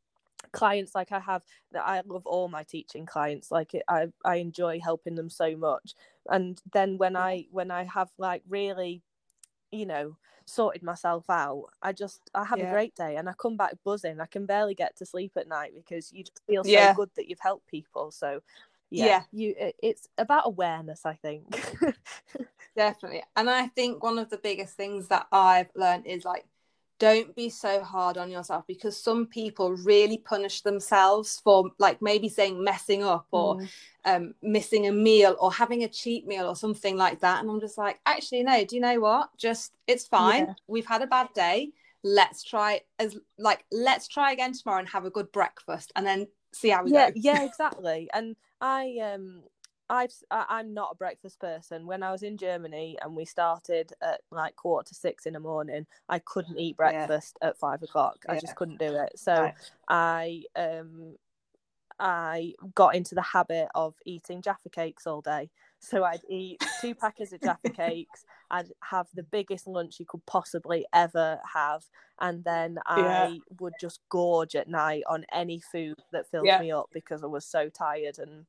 clients 0.54 0.94
like 0.94 1.12
i 1.12 1.18
have 1.20 1.42
that 1.72 1.84
i 1.86 2.00
love 2.06 2.26
all 2.26 2.48
my 2.48 2.62
teaching 2.64 3.06
clients 3.06 3.50
like 3.50 3.74
it, 3.74 3.82
i 3.88 4.06
i 4.24 4.36
enjoy 4.36 4.80
helping 4.80 5.14
them 5.16 5.30
so 5.30 5.56
much 5.56 5.94
and 6.30 6.60
then 6.72 6.98
when 6.98 7.16
i 7.16 7.46
when 7.50 7.70
i 7.70 7.84
have 7.84 8.10
like 8.18 8.42
really 8.48 9.02
you 9.72 9.86
know 9.86 10.16
sorted 10.46 10.82
myself 10.82 11.28
out 11.30 11.64
i 11.82 11.92
just 11.92 12.20
i 12.34 12.44
have 12.44 12.58
Yeah. 12.58 12.68
a 12.68 12.70
great 12.72 12.94
day 12.94 13.16
and 13.16 13.28
i 13.28 13.32
come 13.34 13.56
back 13.56 13.74
buzzing 13.84 14.20
i 14.20 14.26
can 14.26 14.46
barely 14.46 14.74
get 14.74 14.96
to 14.96 15.06
sleep 15.06 15.32
at 15.36 15.48
night 15.48 15.72
because 15.74 16.12
you 16.12 16.22
just 16.24 16.42
feel 16.46 16.64
so 16.64 16.70
Yeah. 16.70 16.94
good 16.94 17.10
that 17.16 17.28
you've 17.28 17.40
helped 17.40 17.66
people 17.66 18.10
so 18.10 18.40
yeah, 18.90 19.06
Yeah. 19.06 19.22
you 19.32 19.54
it, 19.58 19.76
it's 19.82 20.08
about 20.18 20.46
awareness 20.46 21.06
i 21.06 21.14
think 21.14 21.44
definitely. 22.76 23.22
And 23.36 23.48
I 23.50 23.68
think 23.68 24.02
one 24.02 24.18
of 24.18 24.30
the 24.30 24.38
biggest 24.38 24.76
things 24.76 25.08
that 25.08 25.26
I've 25.32 25.70
learned 25.74 26.06
is 26.06 26.24
like 26.24 26.46
don't 26.98 27.34
be 27.34 27.48
so 27.50 27.82
hard 27.82 28.16
on 28.16 28.30
yourself 28.30 28.64
because 28.68 28.96
some 28.96 29.26
people 29.26 29.72
really 29.84 30.18
punish 30.18 30.62
themselves 30.62 31.40
for 31.42 31.70
like 31.78 32.00
maybe 32.00 32.28
saying 32.28 32.62
messing 32.62 33.02
up 33.02 33.26
or 33.32 33.56
Mm. 33.56 33.68
um, 34.04 34.34
missing 34.42 34.86
a 34.86 34.92
meal 34.92 35.36
or 35.40 35.52
having 35.52 35.82
a 35.82 35.88
cheat 35.88 36.26
meal 36.26 36.46
or 36.46 36.54
something 36.56 36.96
like 36.96 37.20
that. 37.20 37.40
And 37.40 37.50
I'm 37.50 37.60
just 37.60 37.78
like, 37.78 38.00
actually, 38.06 38.42
no, 38.44 38.64
do 38.64 38.76
you 38.76 38.82
know 38.82 39.00
what? 39.00 39.30
Just 39.36 39.72
it's 39.86 40.06
fine. 40.06 40.46
Yeah. 40.46 40.54
We've 40.66 40.86
had 40.86 41.02
a 41.02 41.06
bad 41.06 41.28
day. 41.34 41.70
Let's 42.04 42.42
try 42.44 42.82
as 42.98 43.16
like 43.38 43.64
let's 43.72 44.06
try 44.08 44.32
again 44.32 44.52
tomorrow 44.52 44.78
and 44.78 44.88
have 44.90 45.04
a 45.04 45.10
good 45.10 45.32
breakfast 45.32 45.90
and 45.96 46.06
then 46.06 46.28
see 46.52 46.68
how 46.68 46.84
we 46.84 46.92
yeah 46.92 47.10
go. 47.10 47.16
yeah 47.16 47.42
exactly 47.50 48.08
and 48.12 48.36
i 48.60 48.96
um 49.02 49.42
I've 49.88 50.12
I'm 50.30 50.72
not 50.74 50.92
a 50.92 50.96
breakfast 50.96 51.38
person. 51.40 51.86
When 51.86 52.02
I 52.02 52.10
was 52.12 52.22
in 52.22 52.36
Germany 52.38 52.98
and 53.02 53.14
we 53.14 53.24
started 53.24 53.92
at 54.02 54.22
like 54.30 54.56
quarter 54.56 54.88
to 54.88 54.94
six 54.94 55.26
in 55.26 55.34
the 55.34 55.40
morning, 55.40 55.86
I 56.08 56.18
couldn't 56.20 56.58
eat 56.58 56.76
Yeah. 56.82 57.06
breakfast 57.06 57.38
at 57.42 57.58
five 57.58 57.82
o'clock. 57.82 58.24
I 58.28 58.36
just 58.36 58.54
couldn't 58.56 58.78
do 58.78 58.94
it. 58.96 59.18
So 59.18 59.50
Right. 59.50 59.54
I 59.88 60.44
um 60.56 61.16
I 61.98 62.54
got 62.74 62.94
into 62.96 63.14
the 63.14 63.22
habit 63.22 63.68
of 63.74 63.94
eating 64.06 64.42
Jaffa 64.42 64.70
cakes 64.70 65.06
all 65.06 65.20
day. 65.22 65.50
So 65.78 66.04
I'd 66.04 66.24
eat 66.28 66.60
two 66.80 66.94
packets 66.94 67.32
of 67.32 67.42
Jaffa 67.42 67.70
cakes. 67.70 68.24
I'd 68.50 68.72
have 68.90 69.08
the 69.14 69.22
biggest 69.22 69.66
lunch 69.66 70.00
you 70.00 70.06
could 70.06 70.26
possibly 70.26 70.86
ever 70.92 71.40
have, 71.54 71.84
and 72.20 72.44
then 72.44 72.78
I 72.86 73.02
Yeah. 73.02 73.30
would 73.60 73.78
just 73.78 74.00
gorge 74.08 74.56
at 74.56 74.68
night 74.68 75.04
on 75.08 75.26
any 75.32 75.60
food 75.60 75.96
that 76.12 76.28
filled 76.30 76.46
Yeah. 76.46 76.58
me 76.58 76.72
up 76.72 76.90
because 76.92 77.22
I 77.22 77.26
was 77.26 77.46
so 77.46 77.68
tired 77.68 78.18
and 78.18 78.46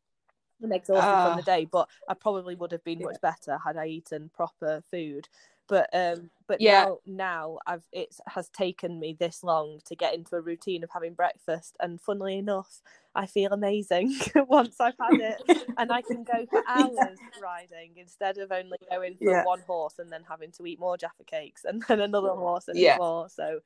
and 0.61 0.73
exhausted 0.73 1.09
Ah. 1.09 1.27
from 1.27 1.37
the 1.37 1.43
day. 1.43 1.65
But 1.65 1.89
I 2.07 2.13
probably 2.13 2.55
would 2.55 2.71
have 2.71 2.83
been 2.83 2.99
Yeah. 2.99 3.07
much 3.07 3.21
better 3.21 3.57
had 3.63 3.77
I 3.77 3.87
eaten 3.87 4.29
proper 4.33 4.81
food. 4.89 5.27
But 5.67 5.89
um, 5.93 6.29
but 6.45 6.61
Yeah. 6.61 6.83
now 6.83 6.99
now 7.07 7.57
I've 7.65 7.87
it 7.91 8.15
has 8.27 8.49
taken 8.49 8.99
me 8.99 9.13
this 9.19 9.43
long 9.43 9.81
to 9.85 9.95
get 9.95 10.13
into 10.13 10.35
a 10.35 10.41
routine 10.41 10.83
of 10.83 10.91
having 10.91 11.15
breakfast, 11.15 11.75
and 11.79 11.99
funnily 11.99 12.37
enough, 12.37 12.83
I 13.15 13.25
feel 13.25 13.51
amazing 13.51 14.13
once 14.47 14.79
I've 14.79 14.93
had 15.01 15.19
it, 15.19 15.41
and 15.77 15.91
I 15.91 16.03
can 16.03 16.23
go 16.23 16.45
for 16.45 16.61
hours 16.67 17.17
riding 17.41 17.93
instead 17.97 18.37
of 18.37 18.51
only 18.51 18.77
going 18.91 19.17
for 19.17 19.31
Yeah. 19.31 19.43
one 19.43 19.61
horse 19.61 19.97
and 19.97 20.11
then 20.11 20.23
having 20.29 20.51
to 20.51 20.67
eat 20.67 20.79
more 20.79 20.97
Jaffa 20.97 21.23
cakes 21.23 21.65
and 21.65 21.81
then 21.87 21.99
another 21.99 22.29
horse 22.35 22.67
and 22.67 22.77
Yeah. 22.77 22.97
more. 22.97 23.27
So 23.29 23.61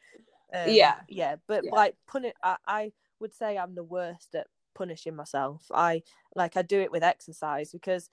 um, 0.54 0.70
Yeah. 0.70 1.02
yeah, 1.10 1.36
but 1.48 1.66
like 1.66 1.98
puni- 2.10 2.34
I, 2.42 2.56
I 2.66 2.92
would 3.20 3.34
say 3.34 3.58
I'm 3.58 3.76
the 3.76 3.84
worst 3.84 4.36
at 4.36 4.48
punishing 4.80 5.16
myself. 5.16 5.66
I 5.74 6.04
like 6.36 6.58
I 6.58 6.64
do 6.64 6.80
it 6.82 6.92
with 6.92 7.04
exercise 7.04 7.72
because 7.74 8.10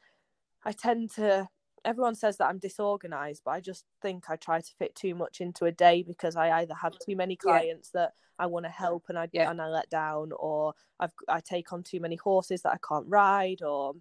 I 0.64 0.72
tend 0.72 1.10
to 1.12 1.48
everyone 1.84 2.16
says 2.16 2.36
that 2.38 2.48
I'm 2.48 2.58
disorganized, 2.58 3.42
but 3.44 3.52
I 3.52 3.60
just 3.60 3.84
think 4.02 4.30
I 4.30 4.36
try 4.36 4.60
to 4.60 4.72
fit 4.78 4.94
too 4.96 5.14
much 5.14 5.40
into 5.40 5.66
a 5.66 5.72
day 5.72 6.02
because 6.02 6.36
I 6.36 6.50
either 6.60 6.74
have 6.74 6.98
too 6.98 7.16
many 7.16 7.36
Yeah. 7.44 7.62
clients 7.62 7.90
that 7.92 8.14
I 8.38 8.46
want 8.46 8.66
to 8.66 8.70
help 8.70 9.04
and 9.08 9.18
I 9.18 9.28
Yeah. 9.32 9.50
and 9.50 9.62
I 9.62 9.68
let 9.68 9.90
down 9.90 10.32
or 10.32 10.74
I've 11.00 11.14
I 11.28 11.40
take 11.40 11.72
on 11.72 11.82
too 11.84 12.00
many 12.00 12.16
horses 12.16 12.62
that 12.62 12.72
I 12.74 12.78
can't 12.88 13.06
ride 13.08 13.62
or 13.62 13.94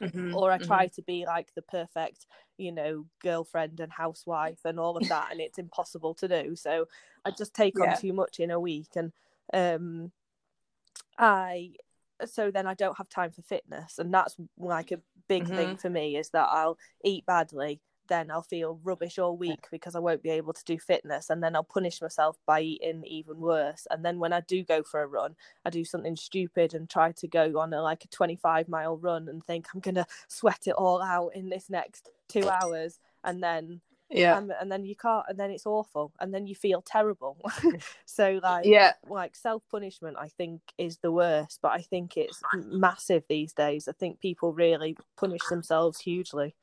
Mhm, 0.00 0.32
or 0.32 0.50
I 0.50 0.58
mhm. 0.58 0.66
try 0.66 0.88
to 0.88 1.02
be 1.02 1.24
like 1.26 1.54
the 1.54 1.62
perfect, 1.62 2.26
you 2.58 2.72
know, 2.72 3.06
girlfriend 3.22 3.80
and 3.80 3.92
housewife 3.92 4.60
and 4.64 4.80
all 4.80 4.96
of 4.96 5.08
that, 5.08 5.28
and 5.30 5.40
it's 5.40 5.58
impossible 5.58 6.14
to 6.14 6.28
do. 6.28 6.56
So 6.56 6.88
I 7.24 7.30
just 7.30 7.54
take 7.54 7.80
Yeah. 7.80 7.80
on 7.80 7.94
too 7.94 8.12
much 8.12 8.40
in 8.40 8.50
a 8.50 8.60
week, 8.60 8.96
and 8.96 9.12
um, 9.52 10.12
I 11.18 11.74
so 12.26 12.50
then 12.50 12.66
I 12.66 12.74
don't 12.74 12.96
have 12.98 13.08
time 13.08 13.30
for 13.30 13.42
fitness, 13.42 13.98
and 13.98 14.12
that's 14.12 14.36
like 14.58 14.90
a 14.92 15.00
big 15.28 15.44
Mm-hmm. 15.44 15.54
thing 15.54 15.76
for 15.76 15.90
me 15.90 16.16
is 16.16 16.30
that 16.30 16.48
I'll 16.50 16.78
eat 17.04 17.26
badly. 17.26 17.80
Then 18.08 18.30
I'll 18.30 18.42
feel 18.42 18.80
rubbish 18.82 19.18
all 19.18 19.36
week 19.36 19.66
because 19.70 19.94
I 19.94 20.00
won't 20.00 20.22
be 20.22 20.30
able 20.30 20.52
to 20.52 20.64
do 20.64 20.78
fitness, 20.78 21.30
and 21.30 21.42
then 21.42 21.54
I'll 21.56 21.64
punish 21.64 22.02
myself 22.02 22.36
by 22.46 22.60
eating 22.60 23.04
even 23.06 23.38
worse. 23.38 23.86
And 23.90 24.04
then 24.04 24.18
when 24.18 24.32
I 24.32 24.40
do 24.40 24.64
go 24.64 24.82
for 24.82 25.02
a 25.02 25.06
run, 25.06 25.36
I 25.64 25.70
do 25.70 25.84
something 25.84 26.16
stupid 26.16 26.74
and 26.74 26.88
try 26.90 27.12
to 27.12 27.28
go 27.28 27.58
on 27.58 27.72
a 27.72 27.82
like 27.82 28.04
a 28.04 28.08
25 28.08 28.68
mile 28.68 28.96
run 28.98 29.28
and 29.28 29.44
think 29.44 29.66
I'm 29.74 29.80
gonna 29.80 30.06
sweat 30.28 30.66
it 30.66 30.72
all 30.74 31.00
out 31.02 31.30
in 31.34 31.48
this 31.48 31.70
next 31.70 32.10
two 32.28 32.48
hours 32.48 32.98
and 33.24 33.42
then 33.42 33.80
Yeah. 34.12 34.36
um, 34.36 34.52
and 34.60 34.70
then 34.70 34.84
you 34.84 34.94
can't 34.96 35.24
and 35.28 35.38
then 35.38 35.50
it's 35.50 35.66
awful 35.66 36.12
and 36.20 36.32
then 36.32 36.46
you 36.46 36.54
feel 36.54 36.82
terrible 36.82 37.38
so 38.04 38.40
like 38.42 38.66
Yeah. 38.66 38.92
like 39.08 39.34
self 39.34 39.62
punishment 39.70 40.16
I 40.18 40.28
think 40.28 40.60
is 40.78 40.98
the 40.98 41.12
worst 41.12 41.60
but 41.62 41.72
I 41.72 41.82
think 41.82 42.16
it's 42.16 42.42
massive 42.54 43.24
these 43.28 43.52
days 43.52 43.88
I 43.88 43.92
think 43.92 44.20
people 44.20 44.52
really 44.52 44.96
punish 45.16 45.42
themselves 45.48 46.00
hugely 46.00 46.54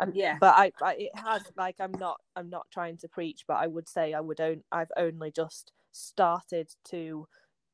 and, 0.00 0.14
Yeah. 0.16 0.38
but 0.40 0.54
I, 0.56 0.72
I 0.80 0.94
it 0.94 1.14
has 1.16 1.42
like 1.56 1.76
I'm 1.80 1.92
not 1.92 2.20
I'm 2.34 2.48
not 2.48 2.66
trying 2.72 2.96
to 2.98 3.08
preach 3.08 3.44
but 3.46 3.54
I 3.54 3.66
would 3.66 3.88
say 3.88 4.14
I 4.14 4.20
would 4.20 4.40
own 4.40 4.62
I've 4.72 4.92
only 4.96 5.30
just 5.30 5.72
started 5.92 6.70
to 6.86 7.28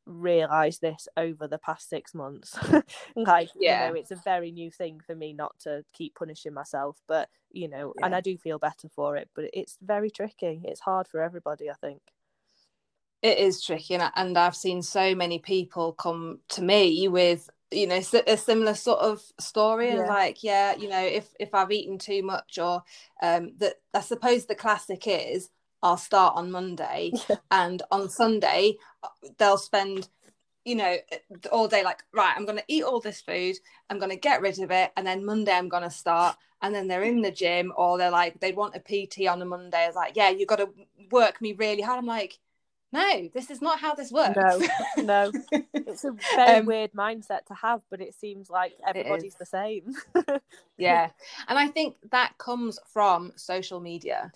realize 0.09 0.79
this 0.79 1.07
over 1.17 1.47
the 1.47 1.59
past 1.59 1.88
six 1.88 2.15
months 2.15 2.59
like 3.17 3.50
Yeah. 3.61 3.73
you 3.73 3.79
know 3.79 3.95
it's 3.95 4.11
a 4.11 4.17
very 4.17 4.50
new 4.50 4.71
thing 4.71 5.00
for 5.07 5.15
me 5.15 5.33
not 5.33 5.59
to 5.61 5.85
keep 5.93 6.15
punishing 6.15 6.55
myself 6.55 6.99
but 7.07 7.29
you 7.53 7.69
know 7.69 7.95
and 8.03 8.15
i 8.15 8.21
do 8.21 8.37
feel 8.38 8.59
better 8.59 8.88
for 8.88 9.17
it 9.17 9.29
but 9.35 9.45
it's 9.53 9.77
very 9.83 10.11
tricky 10.11 10.61
it's 10.65 10.81
hard 10.81 11.07
for 11.07 11.23
everybody 11.23 11.71
i 11.71 11.75
think 11.75 12.00
it 13.23 13.38
is 13.38 13.62
tricky 13.62 13.95
and, 13.95 14.03
I- 14.03 14.12
and 14.17 14.38
i've 14.38 14.57
seen 14.57 14.83
so 14.83 15.15
many 15.15 15.38
people 15.38 15.93
come 15.93 16.41
to 16.50 16.62
me 16.62 17.09
with 17.09 17.49
you 17.71 17.87
know 17.87 18.00
a 18.27 18.37
similar 18.37 18.75
sort 18.75 19.00
of 19.00 19.21
story 19.38 19.91
and 19.91 19.99
Yeah. 19.99 20.07
like 20.07 20.43
yeah 20.43 20.75
you 20.77 20.88
know 20.88 21.05
if 21.05 21.29
if 21.38 21.55
i've 21.55 21.71
eaten 21.73 21.99
too 21.99 22.23
much 22.23 22.59
or 22.59 22.83
um 23.23 23.53
that 23.59 23.75
i 23.93 24.00
suppose 24.00 24.47
the 24.47 24.55
classic 24.55 25.03
is 25.07 25.50
i'll 25.82 25.97
start 25.97 26.35
on 26.37 26.50
monday 26.50 27.12
Yeah. 27.28 27.37
and 27.50 27.82
on 27.90 28.08
sunday 28.08 28.76
they'll 29.38 29.58
spend 29.58 30.08
you 30.64 30.75
know 30.75 30.97
all 31.50 31.68
day 31.68 31.82
like 31.82 32.02
right 32.12 32.35
i'm 32.37 32.44
going 32.44 32.58
to 32.58 32.64
eat 32.68 32.85
all 32.85 33.00
this 33.00 33.20
food 33.20 33.56
i'm 33.88 33.99
going 33.99 34.11
to 34.11 34.16
get 34.16 34.42
rid 34.42 34.58
of 34.58 34.70
it 34.70 34.90
and 34.97 35.06
then 35.06 35.25
monday 35.25 35.52
i'm 35.52 35.68
going 35.68 35.82
to 35.82 35.90
start 35.90 36.37
and 36.61 36.75
then 36.75 36.88
they're 36.88 37.02
in 37.02 37.23
the 37.23 37.30
gym 37.30 37.73
or 37.76 37.97
they're 37.97 38.11
like 38.11 38.38
they 38.40 38.52
want 38.52 38.75
a 38.76 38.80
pt 38.80 39.26
on 39.26 39.40
a 39.40 39.44
monday 39.44 39.87
it's 39.87 39.97
like 39.97 40.16
yeah 40.16 40.28
you've 40.28 40.49
got 40.49 40.56
to 40.56 40.68
work 41.11 41.40
me 41.40 41.52
really 41.54 41.82
hard 41.82 41.99
i'm 41.99 42.06
like 42.06 42.38
no 42.92 43.28
this 43.35 43.50
is 43.50 43.61
not 43.61 43.80
how 43.80 43.95
this 43.95 44.11
works 44.11 44.37
No, 44.37 44.61
no. 44.97 45.33
it's 45.87 46.04
a 46.04 46.12
very 46.37 46.61
Um, 46.61 46.66
weird 46.66 46.92
mindset 46.92 47.45
to 47.47 47.54
have 47.54 47.83
but 47.90 48.00
it 48.00 48.14
seems 48.14 48.50
like 48.50 48.73
everybody's 48.87 49.35
the 49.37 49.47
same 49.47 49.95
yeah 50.78 51.11
and 51.49 51.59
i 51.59 51.66
think 51.66 51.97
that 52.11 52.33
comes 52.38 52.78
from 52.87 53.33
social 53.37 53.80
media 53.80 54.33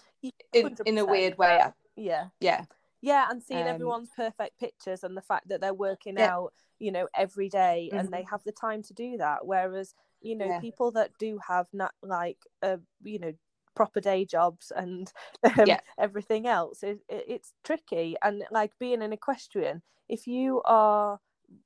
in, 0.52 0.76
in 0.85 0.99
a 0.99 1.04
weird 1.04 1.37
way 1.38 1.61
yeah 1.97 2.28
yeah 2.40 2.64
yeah 3.00 3.26
and 3.30 3.42
seeing 3.42 3.61
Um, 3.61 3.66
everyone's 3.66 4.11
perfect 4.16 4.59
pictures 4.59 5.02
and 5.04 5.16
the 5.16 5.23
fact 5.23 5.49
that 5.49 5.61
they're 5.61 5.75
working 5.75 6.18
Yeah. 6.18 6.28
out 6.28 6.52
you 6.78 6.90
know 6.92 7.09
every 7.14 7.49
day 7.49 7.90
and 7.92 8.12
they 8.12 8.23
Mhm. 8.23 8.30
have 8.30 8.42
the 8.44 8.52
time 8.52 8.82
to 8.82 8.94
do 8.94 9.16
that 9.18 9.47
whereas 9.47 9.94
you 10.21 10.37
know 10.37 10.49
Yeah. 10.49 10.61
people 10.61 10.90
that 10.92 11.11
do 11.18 11.38
have 11.47 11.66
not 11.73 11.92
like 12.02 12.38
uh, 12.62 12.78
you 13.02 13.18
know 13.18 13.32
proper 13.75 14.00
day 14.00 14.25
jobs 14.25 14.73
and 14.75 15.12
um, 15.59 15.67
Yeah. 15.67 15.81
everything 15.99 16.47
else 16.47 16.83
it, 16.83 17.00
it, 17.09 17.25
it's 17.29 17.55
tricky 17.64 18.17
and 18.23 18.45
like 18.50 18.73
being 18.79 19.02
an 19.02 19.12
equestrian 19.12 19.83
if 20.09 20.26
you 20.26 20.62
are 20.64 21.19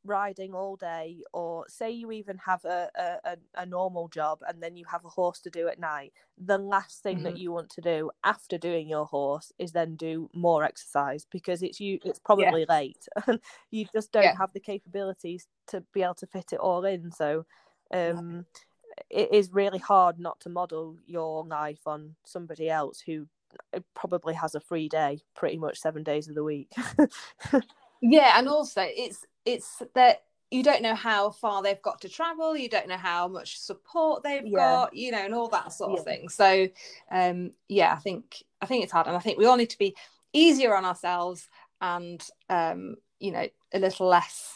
riding 0.05 0.55
all 0.55 0.77
day 0.77 1.23
or 1.33 1.65
say 1.69 1.91
you 1.91 2.11
even 2.13 2.37
have 2.39 2.65
a, 2.65 2.91
a, 3.25 3.37
a, 3.55 3.67
normal 3.67 4.09
job 4.09 4.39
and 4.49 4.63
then 4.63 4.77
you 4.77 4.85
have 4.85 5.05
a 5.05 5.09
horse 5.09 5.41
to 5.41 5.51
do 5.51 5.69
at 5.69 5.79
night 5.79 6.13
the 6.39 6.59
last 6.59 7.03
thing 7.03 7.23
that 7.23 7.35
Mhm. 7.35 7.39
you 7.39 7.53
want 7.53 7.71
to 7.71 7.81
do 7.81 8.11
after 8.25 8.59
doing 8.59 8.89
your 8.89 9.07
horse 9.07 9.53
is 9.59 9.73
then 9.73 9.95
do 9.97 10.29
more 10.35 10.65
exercise 10.65 11.27
because 11.31 11.63
it's 11.63 11.81
you 11.81 11.99
it's 12.05 12.19
probably 12.19 12.67
late 12.69 13.07
and 13.27 13.41
you 13.71 13.87
just 13.93 14.13
don't 14.13 14.25
Yeah. 14.25 14.37
have 14.37 14.53
the 14.53 14.61
capabilities 14.61 15.47
to 15.69 15.83
be 15.93 16.03
able 16.03 16.15
to 16.15 16.27
fit 16.27 16.53
it 16.53 16.59
all 16.59 16.85
in 16.85 17.11
so 17.13 17.45
um 17.93 18.45
it 19.11 19.33
is 19.33 19.53
really 19.53 19.79
hard 19.79 20.19
not 20.19 20.41
to 20.41 20.49
model 20.49 20.97
your 21.07 21.45
life 21.45 21.81
on 21.87 22.15
somebody 22.25 22.69
else 22.69 23.01
who 23.01 23.27
uh, 23.75 23.81
probably 23.95 24.35
has 24.35 24.55
a 24.55 24.61
free 24.61 24.89
day 24.89 25.21
pretty 25.35 25.57
much 25.57 25.79
seven 25.79 26.03
days 26.03 26.29
of 26.29 26.35
the 26.35 26.45
week 26.45 26.73
yeah 28.01 28.33
and 28.37 28.49
also 28.49 28.83
it's 28.83 29.25
it's 29.45 29.83
that 29.95 30.23
you 30.51 30.63
don't 30.63 30.83
know 30.83 30.95
how 30.95 31.31
far 31.31 31.63
they've 31.63 31.83
got 31.83 32.01
to 32.01 32.09
travel 32.09 32.57
you 32.57 32.69
don't 32.69 32.89
know 32.89 32.97
how 32.97 33.27
much 33.27 33.59
support 33.59 34.23
they've 34.23 34.45
Yeah. 34.45 34.57
got 34.57 34.95
you 34.97 35.11
know 35.11 35.25
and 35.25 35.35
all 35.35 35.49
that 35.49 35.73
sort 35.73 35.93
Yeah. 35.93 35.99
of 35.99 36.05
thing 36.05 36.29
so 36.29 36.69
um 37.11 37.51
yeah 37.69 37.93
i 37.93 37.97
think 37.97 38.43
i 38.61 38.67
think 38.67 38.85
it's 38.85 38.93
hard 38.93 39.07
and 39.07 39.17
i 39.17 39.21
think 39.21 39.39
we 39.39 39.47
all 39.47 39.57
need 39.57 39.71
to 39.71 39.79
be 39.79 39.97
easier 40.33 40.75
on 40.77 40.85
ourselves 40.85 41.49
and 41.81 42.23
um 42.49 42.97
you 43.19 43.33
know 43.33 43.47
a 43.73 43.79
little 43.79 44.07
less 44.07 44.55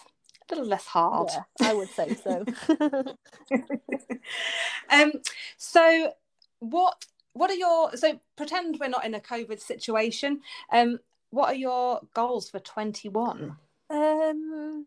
little 0.50 0.66
less 0.66 0.86
hard 0.86 1.28
yeah 1.30 1.68
i 1.68 1.74
would 1.74 1.88
say 1.90 2.14
so 2.14 2.44
um 4.90 5.12
so 5.56 6.12
what 6.58 7.04
what 7.32 7.50
are 7.50 7.54
your 7.54 7.96
so 7.96 8.18
pretend 8.36 8.76
we're 8.80 8.88
not 8.88 9.04
in 9.04 9.14
a 9.14 9.20
covid 9.20 9.60
situation 9.60 10.40
um 10.72 10.98
what 11.30 11.48
are 11.48 11.54
your 11.54 12.00
goals 12.14 12.50
for 12.50 12.58
21 12.58 13.56
Um, 13.88 14.86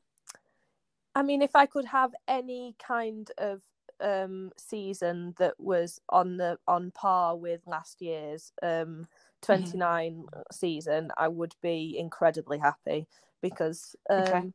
I 1.15 1.23
mean, 1.23 1.41
if 1.41 1.55
I 1.55 1.65
could 1.65 1.85
have 1.85 2.13
any 2.27 2.75
kind 2.85 3.29
of 3.37 3.61
um 3.99 4.51
season 4.57 5.33
that 5.37 5.53
was 5.59 6.01
on 6.09 6.37
the 6.37 6.57
on 6.67 6.91
par 6.91 7.37
with 7.37 7.61
last 7.67 8.01
year's 8.01 8.51
um 8.61 9.07
29 9.41 10.13
mm-hmm. 10.13 10.39
season, 10.51 11.11
I 11.17 11.27
would 11.27 11.53
be 11.61 11.95
incredibly 11.97 12.57
happy 12.57 13.07
because 13.41 13.95
um 14.09 14.21
okay. 14.23 14.53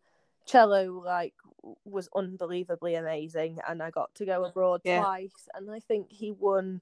Cello 0.49 1.03
like 1.05 1.35
was 1.85 2.09
unbelievably 2.15 2.95
amazing 2.95 3.59
and 3.69 3.83
I 3.83 3.91
got 3.91 4.15
to 4.17 4.25
go 4.25 4.45
abroad 4.45 4.81
yeah. 4.85 5.01
twice 5.01 5.49
and 5.55 5.71
I 5.71 5.81
think 5.81 6.11
he 6.11 6.33
won 6.33 6.81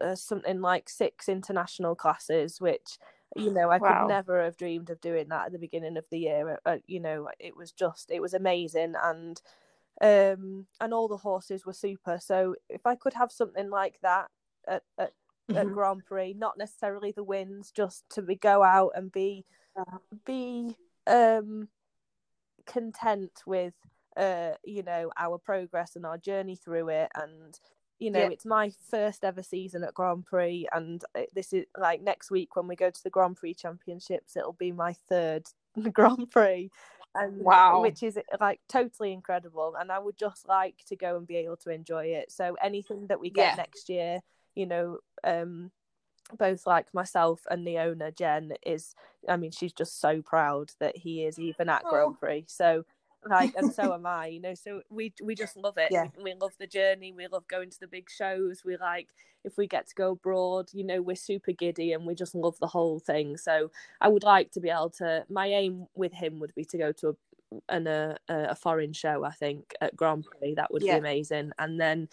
uh, 0.00 0.14
something 0.14 0.60
like 0.60 0.88
six 0.88 1.28
international 1.28 1.94
classes 1.94 2.60
which 2.60 2.98
you 3.36 3.52
know 3.52 3.70
i 3.70 3.78
wow. 3.78 4.00
could 4.00 4.08
never 4.08 4.42
have 4.42 4.56
dreamed 4.56 4.90
of 4.90 5.00
doing 5.00 5.28
that 5.28 5.46
at 5.46 5.52
the 5.52 5.58
beginning 5.58 5.96
of 5.96 6.04
the 6.10 6.18
year 6.18 6.58
uh, 6.66 6.78
you 6.86 7.00
know 7.00 7.28
it 7.38 7.56
was 7.56 7.72
just 7.72 8.10
it 8.10 8.20
was 8.20 8.34
amazing 8.34 8.94
and 9.02 9.40
um 10.00 10.66
and 10.80 10.92
all 10.92 11.08
the 11.08 11.16
horses 11.16 11.64
were 11.64 11.72
super 11.72 12.18
so 12.20 12.54
if 12.68 12.86
i 12.86 12.94
could 12.94 13.14
have 13.14 13.30
something 13.30 13.70
like 13.70 13.98
that 14.02 14.28
at 14.68 14.82
at, 14.98 15.12
mm-hmm. 15.50 15.56
at 15.56 15.72
grand 15.72 16.04
prix 16.04 16.34
not 16.34 16.58
necessarily 16.58 17.12
the 17.12 17.24
wins 17.24 17.70
just 17.70 18.04
to 18.08 18.22
be 18.22 18.34
go 18.34 18.62
out 18.62 18.92
and 18.94 19.12
be 19.12 19.44
uh, 19.76 19.98
be 20.24 20.76
um 21.06 21.68
content 22.66 23.42
with 23.46 23.74
uh 24.16 24.52
you 24.64 24.82
know 24.82 25.10
our 25.16 25.38
progress 25.38 25.96
and 25.96 26.06
our 26.06 26.18
journey 26.18 26.54
through 26.54 26.88
it 26.88 27.10
and 27.16 27.58
you 27.98 28.10
know, 28.10 28.20
yeah. 28.20 28.30
it's 28.30 28.44
my 28.44 28.70
first 28.90 29.24
ever 29.24 29.42
season 29.42 29.84
at 29.84 29.94
Grand 29.94 30.26
Prix, 30.26 30.66
and 30.72 31.02
this 31.32 31.52
is 31.52 31.64
like 31.78 32.02
next 32.02 32.30
week 32.30 32.56
when 32.56 32.66
we 32.66 32.76
go 32.76 32.90
to 32.90 33.02
the 33.02 33.10
Grand 33.10 33.36
Prix 33.36 33.54
Championships, 33.54 34.36
it'll 34.36 34.52
be 34.52 34.72
my 34.72 34.94
third 35.08 35.44
Grand 35.92 36.30
Prix, 36.30 36.70
and 37.14 37.38
wow, 37.38 37.80
which 37.80 38.02
is 38.02 38.18
like 38.40 38.60
totally 38.68 39.12
incredible. 39.12 39.76
And 39.78 39.92
I 39.92 39.98
would 40.00 40.18
just 40.18 40.48
like 40.48 40.84
to 40.88 40.96
go 40.96 41.16
and 41.16 41.26
be 41.26 41.36
able 41.36 41.56
to 41.58 41.70
enjoy 41.70 42.06
it. 42.06 42.32
So 42.32 42.56
anything 42.62 43.06
that 43.06 43.20
we 43.20 43.30
get 43.30 43.52
yeah. 43.52 43.54
next 43.56 43.88
year, 43.88 44.20
you 44.54 44.66
know, 44.66 44.98
um, 45.22 45.70
both 46.38 46.66
like 46.66 46.92
myself 46.94 47.46
and 47.50 47.66
the 47.66 47.78
owner 47.78 48.10
Jen 48.10 48.52
is, 48.64 48.94
I 49.28 49.36
mean, 49.36 49.50
she's 49.50 49.72
just 49.72 50.00
so 50.00 50.22
proud 50.22 50.72
that 50.80 50.96
he 50.96 51.24
is 51.24 51.38
even 51.38 51.68
at 51.68 51.82
oh. 51.84 51.90
Grand 51.90 52.18
Prix. 52.18 52.44
So 52.48 52.84
like 53.28 53.54
and 53.56 53.72
so 53.72 53.92
am 53.94 54.06
i 54.06 54.26
you 54.26 54.40
know 54.40 54.54
so 54.54 54.82
we 54.90 55.12
we 55.22 55.34
just 55.34 55.56
love 55.56 55.78
it 55.78 55.88
yeah. 55.90 56.08
we 56.22 56.34
love 56.34 56.52
the 56.58 56.66
journey 56.66 57.12
we 57.12 57.26
love 57.26 57.46
going 57.48 57.70
to 57.70 57.80
the 57.80 57.86
big 57.86 58.08
shows 58.10 58.62
we 58.64 58.76
like 58.76 59.08
if 59.44 59.56
we 59.56 59.66
get 59.66 59.86
to 59.88 59.94
go 59.94 60.12
abroad 60.12 60.68
you 60.72 60.84
know 60.84 61.00
we're 61.00 61.16
super 61.16 61.52
giddy 61.52 61.92
and 61.92 62.06
we 62.06 62.14
just 62.14 62.34
love 62.34 62.58
the 62.60 62.66
whole 62.66 62.98
thing 62.98 63.36
so 63.36 63.70
i 64.00 64.08
would 64.08 64.22
like 64.22 64.50
to 64.50 64.60
be 64.60 64.70
able 64.70 64.90
to 64.90 65.24
my 65.28 65.46
aim 65.46 65.86
with 65.94 66.12
him 66.12 66.38
would 66.38 66.54
be 66.54 66.64
to 66.64 66.78
go 66.78 66.92
to 66.92 67.08
a 67.08 67.14
an, 67.68 67.86
a, 67.86 68.16
a 68.28 68.54
foreign 68.54 68.92
show 68.92 69.24
i 69.24 69.30
think 69.30 69.74
at 69.80 69.94
grand 69.96 70.24
prix 70.24 70.54
that 70.54 70.72
would 70.72 70.82
yeah. 70.82 70.94
be 70.94 70.98
amazing 70.98 71.52
and 71.58 71.80
then 71.80 72.08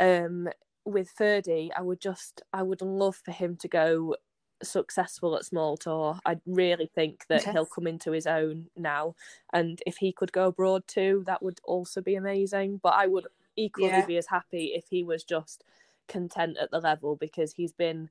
um 0.00 0.48
with 0.84 1.10
Ferdy, 1.10 1.70
I 1.76 1.82
would 1.82 2.00
just 2.00 2.42
I 2.52 2.62
would 2.62 2.82
love 2.82 3.16
for 3.16 3.32
him 3.32 3.56
to 3.56 3.68
go 3.68 4.16
successful 4.62 5.36
at 5.36 5.44
small 5.44 5.76
tour 5.76 6.18
i 6.24 6.36
really 6.46 6.86
think 6.86 7.26
that 7.28 7.44
he'll 7.44 7.66
come 7.66 7.86
into 7.86 8.12
his 8.12 8.26
own 8.26 8.66
now 8.76 9.14
and 9.52 9.82
if 9.86 9.96
he 9.98 10.12
could 10.12 10.32
go 10.32 10.46
abroad 10.46 10.82
too 10.86 11.22
that 11.26 11.42
would 11.42 11.60
also 11.64 12.00
be 12.00 12.14
amazing 12.14 12.80
but 12.82 12.94
i 12.94 13.06
would 13.06 13.26
equally 13.56 13.88
yeah. 13.88 14.06
be 14.06 14.16
as 14.16 14.28
happy 14.28 14.72
if 14.74 14.84
he 14.88 15.04
was 15.04 15.22
just 15.22 15.64
content 16.08 16.56
at 16.58 16.70
the 16.70 16.80
level 16.80 17.16
because 17.16 17.52
he's 17.52 17.72
been 17.72 18.08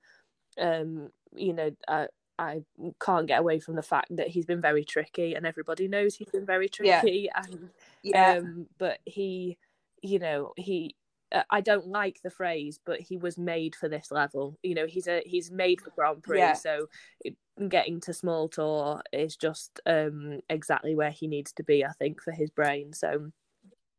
um 0.60 1.10
you 1.36 1.53
know 1.53 1.72
uh, 1.88 2.06
I 2.39 2.63
can't 3.00 3.27
get 3.27 3.39
away 3.39 3.60
from 3.60 3.75
the 3.75 3.84
fact 3.84 4.15
that 4.15 4.27
he's 4.27 4.46
been 4.46 4.60
very 4.60 4.84
tricky, 4.84 5.36
and 5.36 5.46
everybody 5.46 5.88
knows 5.88 6.15
he's 6.15 6.30
been 6.30 6.48
very 6.48 6.68
tricky. 6.68 7.30
Yeah. 7.32 7.44
And 7.44 7.70
yeah, 8.01 8.38
um, 8.38 8.65
but 8.80 9.00
he, 9.06 9.58
you 10.01 10.18
know, 10.18 10.53
he 10.58 10.96
I 11.50 11.62
don't 11.62 11.88
like 11.88 12.22
the 12.24 12.30
phrase, 12.30 12.80
but 12.86 13.00
he 13.00 13.18
was 13.18 13.38
made 13.38 13.75
for 13.75 13.90
this 13.90 14.12
level. 14.12 14.58
You 14.62 14.75
know, 14.75 14.86
he's 14.86 15.08
a 15.08 15.22
he's 15.25 15.52
made 15.52 15.82
for 15.82 15.92
Grand 15.92 16.24
Prix, 16.24 16.40
yeah. 16.40 16.54
so 16.54 16.88
getting 17.70 18.00
to 18.02 18.13
small 18.13 18.50
tour 18.50 19.02
is 19.12 19.36
just 19.36 19.80
um 19.86 20.42
exactly 20.50 20.96
where 20.96 21.12
he 21.12 21.28
needs 21.28 21.52
to 21.54 21.63
be. 21.63 21.84
I 21.84 21.92
think 21.94 22.22
for 22.22 22.32
his 22.32 22.50
brain. 22.50 22.94
So 22.94 23.32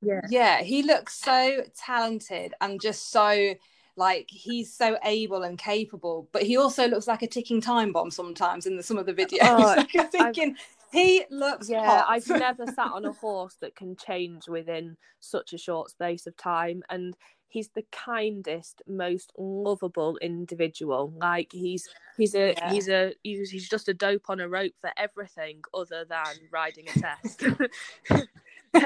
yeah, 0.00 0.20
yeah, 0.28 0.62
he 0.62 0.82
looks 0.82 1.14
so 1.18 1.62
talented 1.76 2.54
and 2.60 2.80
just 2.80 3.10
so 3.10 3.54
like 3.96 4.28
he's 4.28 4.72
so 4.72 4.98
able 5.04 5.42
and 5.42 5.58
capable, 5.58 6.28
but 6.32 6.42
he 6.42 6.56
also 6.56 6.88
looks 6.88 7.06
like 7.06 7.22
a 7.22 7.26
ticking 7.26 7.60
time 7.60 7.92
bomb 7.92 8.10
sometimes 8.10 8.66
in 8.66 8.76
the, 8.76 8.82
some 8.82 8.98
of 8.98 9.06
the 9.06 9.14
videos. 9.14 9.38
Oh, 9.42 9.56
like 9.76 9.90
I'm 9.96 10.08
thinking. 10.08 10.56
I've 10.56 10.83
he 10.94 11.24
looks 11.30 11.68
yeah 11.68 11.84
hot. 11.84 12.06
i've 12.08 12.28
never 12.28 12.66
sat 12.66 12.92
on 12.92 13.04
a 13.04 13.12
horse 13.12 13.56
that 13.60 13.74
can 13.74 13.96
change 13.96 14.48
within 14.48 14.96
such 15.20 15.52
a 15.52 15.58
short 15.58 15.90
space 15.90 16.26
of 16.26 16.36
time 16.36 16.82
and 16.88 17.16
he's 17.48 17.68
the 17.76 17.84
kindest 17.92 18.82
most 18.88 19.32
lovable 19.38 20.16
individual 20.18 21.12
like 21.20 21.52
he's 21.52 21.88
he's 22.16 22.34
a 22.34 22.52
yeah. 22.52 22.72
he's 22.72 22.88
a 22.88 23.14
he's, 23.22 23.50
he's 23.50 23.68
just 23.68 23.88
a 23.88 23.94
dope 23.94 24.28
on 24.28 24.40
a 24.40 24.48
rope 24.48 24.72
for 24.80 24.90
everything 24.96 25.60
other 25.72 26.04
than 26.08 26.34
riding 26.50 26.86
a 26.88 26.98
test 26.98 27.42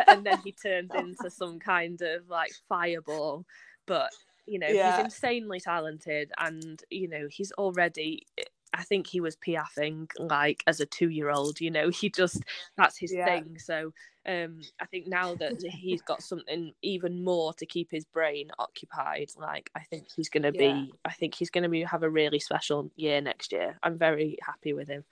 and 0.07 0.27
then 0.27 0.39
he 0.45 0.53
turns 0.53 0.91
into 0.95 1.31
some 1.31 1.59
kind 1.59 2.03
of 2.03 2.29
like 2.29 2.53
fireball 2.69 3.47
but 3.87 4.11
you 4.47 4.59
know 4.59 4.69
yeah. 4.69 4.97
he's 4.97 5.05
insanely 5.07 5.61
talented 5.61 6.31
and 6.39 6.83
you 6.91 7.09
know 7.09 7.27
he's 7.31 7.53
already 7.53 8.27
I 8.79 8.85
think 8.85 9.09
he 9.09 9.21
was 9.21 9.37
piaffing 9.37 10.09
like 10.19 10.63
as 10.69 10.79
a 10.79 10.87
two 10.87 11.09
year 11.09 11.31
old, 11.31 11.61
you 11.61 11.71
know, 11.71 11.91
he 11.91 12.09
just 12.09 12.45
that's 12.77 12.97
his 12.97 13.13
yeah. 13.13 13.27
thing. 13.27 13.59
So 13.59 13.93
um 14.25 14.61
I 14.81 14.87
think 14.87 15.09
now 15.09 15.35
that 15.35 15.61
he's 15.63 16.01
got 16.01 16.23
something 16.23 16.73
even 16.83 17.25
more 17.25 17.53
to 17.55 17.67
keep 17.67 17.91
his 17.91 18.05
brain 18.05 18.51
occupied, 18.59 19.31
like 19.37 19.69
I 19.75 19.81
think 19.81 20.07
he's 20.15 20.29
gonna 20.29 20.53
be 20.53 20.67
yeah. 20.67 20.85
I 21.05 21.13
think 21.13 21.35
he's 21.35 21.51
gonna 21.51 21.69
be 21.69 21.83
have 21.83 22.05
a 22.05 22.11
really 22.11 22.39
special 22.39 22.91
year 22.95 23.21
next 23.21 23.51
year. 23.51 23.77
I'm 23.83 23.99
very 23.99 24.39
happy 24.43 24.73
with 24.73 24.87
him. 24.87 25.05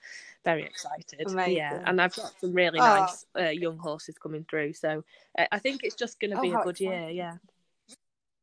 Very 0.44 0.62
excited. 0.62 1.26
Amazing. 1.26 1.56
Yeah. 1.56 1.82
And 1.84 2.00
I've 2.00 2.14
got 2.14 2.32
some 2.40 2.52
really 2.52 2.78
oh. 2.78 2.84
nice 2.84 3.26
uh, 3.36 3.48
young 3.48 3.78
horses 3.78 4.16
coming 4.16 4.46
through. 4.48 4.74
So 4.74 5.02
uh, 5.36 5.46
I 5.50 5.58
think 5.58 5.80
it's 5.82 5.96
just 5.96 6.20
gonna 6.20 6.40
be 6.40 6.54
oh, 6.54 6.60
a 6.60 6.64
good 6.64 6.78
year, 6.78 7.08
yeah. 7.10 7.34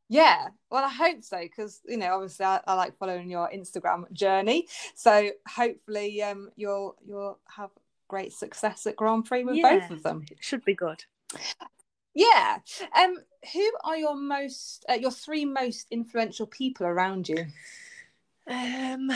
Yeah, 0.09 0.49
well, 0.69 0.83
I 0.83 0.89
hope 0.89 1.23
so 1.23 1.39
because 1.39 1.81
you 1.87 1.97
know, 1.97 2.13
obviously, 2.15 2.45
I, 2.45 2.59
I, 2.67 2.73
like 2.75 2.97
following 2.97 3.29
your 3.29 3.49
Instagram 3.49 4.11
journey. 4.11 4.67
So 4.95 5.31
hopefully, 5.47 6.21
um, 6.21 6.49
you'll 6.55 6.95
you'll 7.05 7.39
have 7.47 7.69
great 8.07 8.33
success 8.33 8.85
at 8.85 8.95
Grand 8.95 9.25
Prix 9.25 9.43
with 9.43 9.55
yeah, 9.55 9.79
both 9.79 9.91
of 9.91 10.03
them. 10.03 10.25
It 10.29 10.37
should 10.41 10.63
be 10.65 10.75
good. 10.75 11.03
Yeah. 12.13 12.59
Um, 12.95 13.15
who 13.53 13.71
are 13.83 13.97
your 13.97 14.15
most 14.15 14.85
uh, 14.89 14.93
your 14.93 15.11
three 15.11 15.45
most 15.45 15.87
influential 15.89 16.45
people 16.45 16.85
around 16.85 17.27
you? 17.27 17.47
Um, 18.47 19.09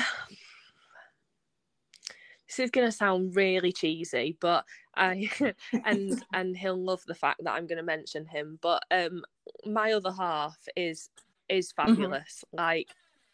this 2.47 2.59
is 2.59 2.71
going 2.71 2.87
to 2.87 2.91
sound 2.91 3.35
really 3.35 3.71
cheesy, 3.71 4.37
but 4.39 4.65
I 4.95 5.29
and 5.85 6.23
and 6.33 6.57
he'll 6.57 6.81
love 6.81 7.03
the 7.07 7.15
fact 7.15 7.43
that 7.43 7.53
I'm 7.53 7.67
going 7.67 7.77
to 7.77 7.83
mention 7.83 8.25
him. 8.25 8.59
But 8.61 8.83
um, 8.91 9.23
my 9.65 9.93
other 9.93 10.11
half 10.11 10.57
is 10.75 11.09
is 11.49 11.73
mm-hmm. 11.73 11.93
fabulous. 11.93 12.43
Mm-hmm. 12.47 12.57
Like 12.57 12.87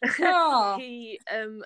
oh. 0.19 0.77
he 0.79 1.19
um 1.33 1.63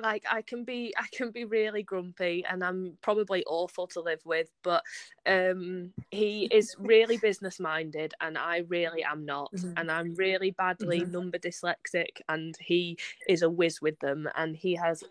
like 0.00 0.24
I 0.30 0.42
can 0.42 0.64
be 0.64 0.94
I 0.98 1.06
can 1.12 1.30
be 1.30 1.44
really 1.44 1.82
grumpy 1.82 2.44
and 2.48 2.62
I'm 2.62 2.98
probably 3.00 3.44
awful 3.46 3.86
to 3.88 4.00
live 4.00 4.20
with, 4.24 4.50
but 4.62 4.82
um 5.26 5.92
he 6.10 6.48
is 6.52 6.76
really 6.78 7.16
business 7.16 7.58
minded 7.58 8.14
and 8.20 8.36
I 8.36 8.64
really 8.68 9.02
am 9.02 9.24
not. 9.24 9.52
Mm-hmm. 9.54 9.72
And 9.76 9.90
I'm 9.90 10.14
really 10.14 10.50
badly 10.50 11.00
mm-hmm. 11.00 11.12
number 11.12 11.38
dyslexic 11.38 12.20
and 12.28 12.56
he 12.60 12.98
is 13.28 13.42
a 13.42 13.50
whiz 13.50 13.80
with 13.80 13.98
them 14.00 14.28
and 14.36 14.56
he 14.56 14.74
has 14.74 15.02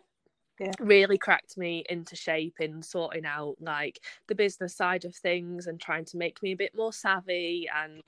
yeah. 0.59 0.71
really 0.79 1.17
cracked 1.17 1.57
me 1.57 1.83
into 1.89 2.15
shape 2.15 2.55
in 2.59 2.81
sorting 2.81 3.25
out 3.25 3.55
like 3.59 3.99
the 4.27 4.35
business 4.35 4.75
side 4.75 5.05
of 5.05 5.15
things 5.15 5.67
and 5.67 5.79
trying 5.79 6.05
to 6.05 6.17
make 6.17 6.41
me 6.41 6.53
a 6.53 6.57
bit 6.57 6.75
more 6.75 6.93
savvy 6.93 7.67
and 7.75 8.01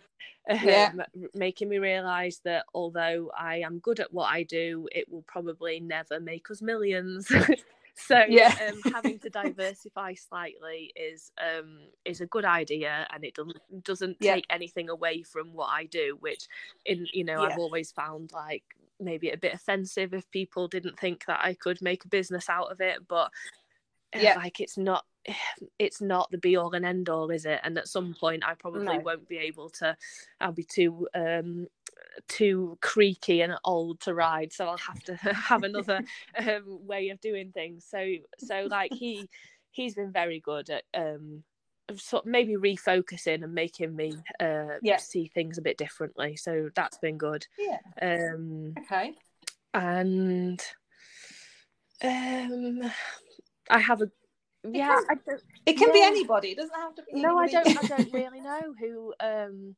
um, 0.50 0.60
yeah. 0.64 0.92
making 1.34 1.70
me 1.70 1.78
realize 1.78 2.40
that 2.46 2.66
although 2.74 3.32
I 3.38 3.58
am 3.58 3.80
good 3.80 4.00
at 4.00 4.14
what 4.14 4.32
I 4.32 4.44
do, 4.44 4.88
it 4.94 5.12
will 5.12 5.24
probably 5.24 5.80
never 5.80 6.20
make 6.20 6.50
us 6.50 6.62
millions. 6.62 7.30
so 7.98 8.24
yeah 8.30 8.56
um, 8.70 8.94
having 8.94 9.18
to 9.18 9.30
diversify 9.30 10.14
slightly 10.14 10.94
is 10.96 11.32
um 11.42 11.80
is 12.06 12.22
a 12.22 12.28
good 12.28 12.46
idea 12.46 13.08
and 13.12 13.24
it 13.24 13.34
doesn't 13.34 13.58
doesn't 13.84 14.18
yeah. 14.20 14.36
take 14.36 14.46
anything 14.52 14.88
away 14.90 15.24
from 15.24 15.52
what 15.54 15.70
i 15.72 15.84
do 15.86 16.16
which 16.20 16.48
in 16.86 17.08
you 17.12 17.24
know 17.24 17.42
yeah. 17.42 17.50
i've 17.50 17.58
always 17.58 17.92
found 17.92 18.32
like 18.34 18.64
maybe 19.00 19.30
a 19.30 19.38
bit 19.38 19.54
offensive 19.54 20.14
if 20.14 20.30
people 20.32 20.68
didn't 20.68 21.00
think 21.00 21.26
that 21.26 21.40
I 21.44 21.54
could 21.54 21.82
make 21.82 22.06
a 22.06 22.10
business 22.10 22.50
out 22.50 22.72
of 22.72 22.82
it, 22.82 23.08
but 23.08 23.32
yeah, 24.16 24.36
like 24.36 24.60
it's 24.60 24.78
not 24.78 25.06
it's 25.78 26.02
not 26.02 26.32
the 26.32 26.38
be 26.38 26.56
all 26.56 26.74
and 26.74 26.86
end 26.86 27.10
all, 27.10 27.30
is 27.30 27.46
it? 27.46 27.60
And 27.64 27.78
at 27.78 27.88
some 27.88 28.16
point 28.20 28.44
I 28.46 28.54
probably 28.54 28.86
no. 28.86 29.00
won't 29.00 29.28
be 29.28 29.38
able 29.38 29.70
to 29.72 29.96
I'll 30.40 30.52
be 30.52 30.64
too 30.64 31.08
um 31.14 31.68
too 32.28 32.78
creaky 32.82 33.42
and 33.42 33.56
old 33.64 34.00
to 34.02 34.14
ride, 34.14 34.54
so 34.54 34.68
I'll 34.68 34.78
have 34.78 35.04
to 35.04 35.16
have 35.34 35.64
another 35.64 36.02
um 36.38 36.86
way 36.86 37.10
of 37.10 37.20
doing 37.20 37.52
things. 37.52 37.86
So 37.90 38.06
so 38.40 38.68
like 38.70 38.94
he 38.94 39.30
he's 39.72 39.96
been 39.96 40.12
very 40.12 40.40
good 40.40 40.70
at 40.70 40.84
um 40.94 41.44
sort 41.96 42.26
of 42.26 42.32
maybe 42.32 42.56
refocusing 42.56 43.44
and 43.44 43.54
making 43.54 43.96
me 43.96 44.14
uh 44.40 44.76
Yeah. 44.82 44.98
see 44.98 45.28
things 45.28 45.58
a 45.58 45.62
bit 45.62 45.78
differently. 45.78 46.36
So 46.36 46.70
that's 46.76 46.98
been 46.98 47.18
good. 47.18 47.48
Yeah. 47.58 47.80
Um 48.02 48.76
Okay. 48.80 49.14
and 49.74 50.62
um 52.04 52.92
I 53.70 53.80
have 53.80 54.02
a 54.02 54.12
yeah, 54.70 55.00
I 55.10 55.16
don't, 55.16 55.42
It 55.66 55.78
can 55.78 55.94
be 55.94 56.02
anybody. 56.04 56.50
It 56.50 56.58
doesn't 56.58 56.76
have 56.76 56.96
to 56.96 57.04
be. 57.04 57.22
no, 57.22 57.38
I 57.38 57.48
don't. 57.48 57.78
I 57.78 57.84
don't 57.84 58.12
really 58.12 58.42
know 58.42 58.74
who. 58.78 59.14
Um, 59.20 59.76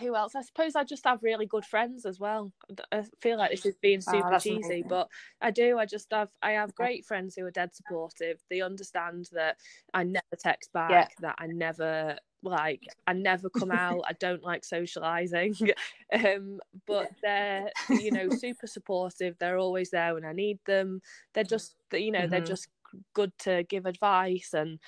who 0.00 0.16
else? 0.16 0.34
I 0.34 0.42
suppose 0.42 0.74
I 0.76 0.84
just 0.84 1.04
have 1.04 1.22
really 1.22 1.46
good 1.46 1.64
friends 1.64 2.04
as 2.06 2.18
well. 2.18 2.52
I 2.92 3.04
feel 3.20 3.38
like 3.38 3.50
this 3.50 3.66
is 3.66 3.76
being 3.76 4.00
Oh, 4.06 4.28
super 4.28 4.30
that's 4.30 4.48
cheesy, 4.48 4.82
amazing. 4.82 4.84
but 4.88 5.08
I 5.40 5.50
do. 5.50 5.78
I 5.78 5.86
just 5.86 6.10
have. 6.12 6.30
I 6.42 6.52
have 6.52 6.74
great 6.74 7.04
friends 7.06 7.34
who 7.36 7.44
are 7.46 7.50
dead 7.50 7.74
supportive. 7.74 8.40
They 8.50 8.60
understand 8.60 9.28
that 9.32 9.58
I 9.92 10.04
never 10.04 10.36
text 10.38 10.72
back. 10.72 11.04
Yeah. 11.04 11.08
That 11.20 11.36
I 11.38 11.46
never 11.46 12.18
like. 12.42 12.82
I 13.06 13.12
never 13.12 13.50
come 13.50 13.70
out. 13.70 14.02
I 14.06 14.14
don't 14.14 14.42
like 14.42 14.64
socializing. 14.64 15.54
um, 16.12 16.60
but 16.86 17.10
they're 17.22 17.70
you 17.92 18.10
know 18.10 18.30
super 18.30 18.66
supportive. 18.66 19.36
They're 19.38 19.58
always 19.58 19.90
there 19.90 20.14
when 20.14 20.24
I 20.24 20.32
need 20.32 20.58
them. 20.66 21.02
They're 21.34 21.44
just 21.44 21.76
you 21.92 22.10
know 22.10 22.26
they're 22.26 22.40
Mhm. 22.40 22.54
just 22.54 22.68
good 23.12 23.36
to 23.38 23.64
give 23.64 23.86
advice 23.86 24.54
and 24.54 24.78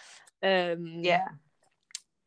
um 0.42 0.86
Yeah. 1.02 1.36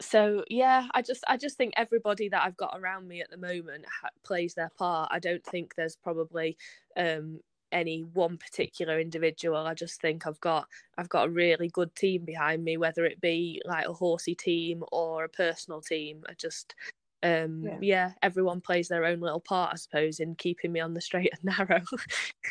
So 0.02 0.44
yeah 0.50 0.88
i 0.94 1.02
just 1.02 1.24
i 1.28 1.36
just 1.36 1.58
think 1.58 1.74
everybody 1.76 2.30
that 2.30 2.44
i've 2.46 2.56
got 2.56 2.78
around 2.80 3.08
me 3.08 3.22
at 3.22 3.30
the 3.30 3.38
moment 3.38 3.86
ha- 4.02 4.10
plays 4.24 4.54
their 4.54 4.72
part. 4.78 5.10
I 5.12 5.20
don't 5.20 5.44
think 5.44 5.76
there's 5.76 5.96
probably 5.98 6.58
um 6.96 7.40
any 7.72 8.02
one 8.02 8.38
particular 8.38 9.00
individual. 9.00 9.58
I 9.58 9.74
just 9.74 10.02
think 10.02 10.26
i've 10.26 10.40
got 10.40 10.68
i've 10.98 11.10
got 11.10 11.28
a 11.28 11.32
really 11.32 11.68
good 11.70 11.94
team 11.96 12.24
behind 12.26 12.64
me 12.64 12.78
whether 12.78 13.06
it 13.06 13.22
be 13.22 13.62
like 13.66 13.88
a 13.88 13.94
horsey 13.94 14.36
team 14.36 14.84
or 14.92 15.26
a 15.26 15.30
personal 15.30 15.82
team. 15.82 16.24
I 16.30 16.34
just 16.34 16.76
um 17.24 17.64
Yeah. 17.64 17.78
yeah. 17.82 18.12
everyone 18.22 18.62
plays 18.62 18.88
their 18.88 19.04
own 19.06 19.20
little 19.20 19.42
part 19.42 19.72
i 19.74 19.76
suppose 19.76 20.20
in 20.20 20.36
keeping 20.36 20.72
me 20.72 20.80
on 20.80 20.94
the 20.94 21.02
straight 21.02 21.34
and 21.34 21.58
narrow 21.58 21.82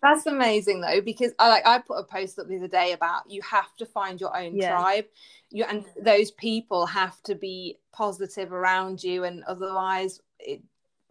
That's 0.03 0.27
amazing 0.27 0.81
though, 0.81 1.01
because 1.01 1.33
I 1.39 1.49
like 1.49 1.67
I 1.67 1.79
put 1.79 1.99
a 1.99 2.05
post 2.05 2.39
up 2.39 2.49
the 2.49 2.57
other 2.57 2.69
day 2.69 2.93
about 2.93 3.31
you 3.31 3.43
have 3.43 3.75
to 3.77 3.87
find 3.87 4.21
your 4.21 4.37
own 4.37 4.57
Yeah. 4.57 4.71
tribe. 4.77 5.05
You 5.51 5.65
and 5.65 5.85
those 6.01 6.31
people 6.31 6.87
have 6.87 7.21
to 7.25 7.35
be 7.35 7.79
positive 7.93 8.53
around 8.53 9.03
you, 9.03 9.25
and 9.25 9.45
otherwise, 9.45 10.21
it, 10.39 10.63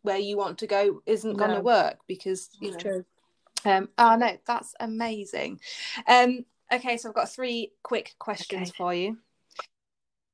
where 0.01 0.17
you 0.17 0.37
want 0.37 0.57
to 0.59 0.67
go 0.67 1.01
isn't 1.05 1.37
going 1.37 1.51
to 1.51 1.61
work 1.61 1.99
because 2.07 2.49
you 2.59 2.71
know. 2.71 2.77
True. 2.77 3.05
Um, 3.65 3.89
oh 3.97 4.15
no, 4.15 4.37
that's 4.45 4.73
amazing. 4.79 5.59
Um, 6.07 6.45
okay, 6.71 6.97
so 6.97 7.09
I've 7.09 7.15
got 7.15 7.29
three 7.29 7.73
quick 7.83 8.15
questions 8.19 8.69
Okay. 8.69 8.77
for 8.77 8.93
you. 8.93 9.17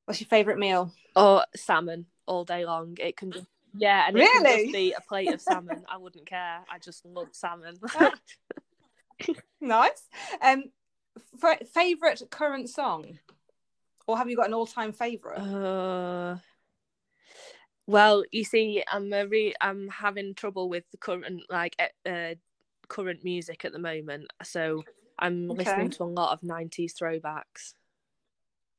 What's 0.06 0.20
your 0.20 0.28
favourite 0.28 0.60
meal? 0.60 0.92
or 1.16 1.46
salmon 1.56 2.08
all 2.26 2.44
day 2.44 2.66
long. 2.66 2.98
It 3.00 3.16
can 3.16 3.32
just 3.32 3.46
yeah, 3.76 4.06
and 4.08 4.18
it 4.18 4.22
can 4.32 4.44
Really? 4.44 4.64
just 4.64 4.74
be 4.74 4.94
a 4.94 5.02
plate 5.02 5.32
of 5.34 5.42
salmon. 5.42 5.86
I 5.90 5.98
wouldn't 5.98 6.26
care. 6.26 6.60
I 6.72 6.80
just 6.80 7.06
love 7.06 7.30
salmon. 7.32 7.80
Nice. 9.62 10.10
Um, 10.42 10.66
f- 11.42 11.68
favorite 11.70 12.22
current 12.30 12.70
song, 12.70 13.20
or 14.08 14.18
have 14.18 14.30
you 14.30 14.36
got 14.36 14.48
an 14.48 14.54
all-time 14.54 14.92
favorite? 14.92 15.40
uh, 15.40 16.36
well, 17.88 18.24
you 18.32 18.44
see, 18.44 18.84
I'm 18.92 19.12
a 19.14 19.26
re- 19.26 19.56
I'm 19.62 19.88
having 19.88 20.36
trouble 20.36 20.68
with 20.68 20.84
the 20.92 20.98
current 20.98 21.44
like 21.50 21.82
uh, 22.06 22.36
current 22.90 23.24
music 23.24 23.64
at 23.64 23.72
the 23.72 23.80
moment, 23.80 24.32
so 24.44 24.84
I'm 25.18 25.48
listening 25.48 25.92
to 25.92 26.04
a 26.04 26.06
lot 26.06 26.34
of 26.34 26.42
'90s 26.42 26.94
throwbacks. 26.94 27.74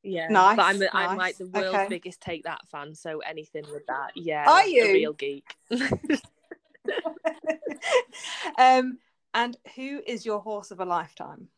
Yeah, 0.04 0.28
Nice, 0.30 0.56
but 0.56 0.62
I'm 0.64 0.82
a, 0.82 0.88
I'm 0.92 1.16
like 1.16 1.38
the 1.38 1.46
world's 1.46 1.68
Okay. 1.68 1.88
biggest 1.88 2.20
Take 2.20 2.44
That 2.44 2.60
fan, 2.68 2.94
so 2.94 3.20
anything 3.20 3.64
with 3.72 3.86
that, 3.86 4.12
yeah, 4.14 4.44
Are 4.48 4.66
you 4.66 4.84
a 4.84 4.92
real 4.92 5.12
geek? 5.14 5.56
um, 8.58 8.98
and 9.32 9.56
who 9.74 10.02
is 10.06 10.26
your 10.26 10.40
horse 10.40 10.70
of 10.70 10.80
a 10.80 10.84
lifetime? 10.84 11.48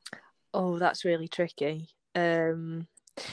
Oh, 0.54 0.78
that's 0.78 1.04
really 1.04 1.28
tricky. 1.28 1.88
Um, 2.14 2.86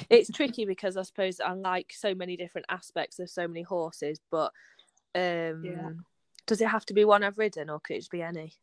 it's 0.09 0.31
tricky 0.31 0.65
because 0.65 0.97
I 0.97 1.03
suppose 1.03 1.39
I 1.39 1.53
like 1.53 1.93
so 1.95 2.15
many 2.15 2.35
different 2.35 2.65
aspects 2.69 3.19
of 3.19 3.29
so 3.29 3.47
many 3.47 3.61
horses, 3.61 4.19
but 4.31 4.51
um, 5.15 5.63
Yeah. 5.63 5.89
does 6.47 6.59
it 6.59 6.67
have 6.69 6.85
to 6.87 6.93
be 6.93 7.05
one 7.05 7.23
I've 7.23 7.37
ridden, 7.37 7.69
or 7.69 7.79
could 7.79 7.97
it 7.97 7.99
just 7.99 8.11
be 8.11 8.23
any? 8.23 8.53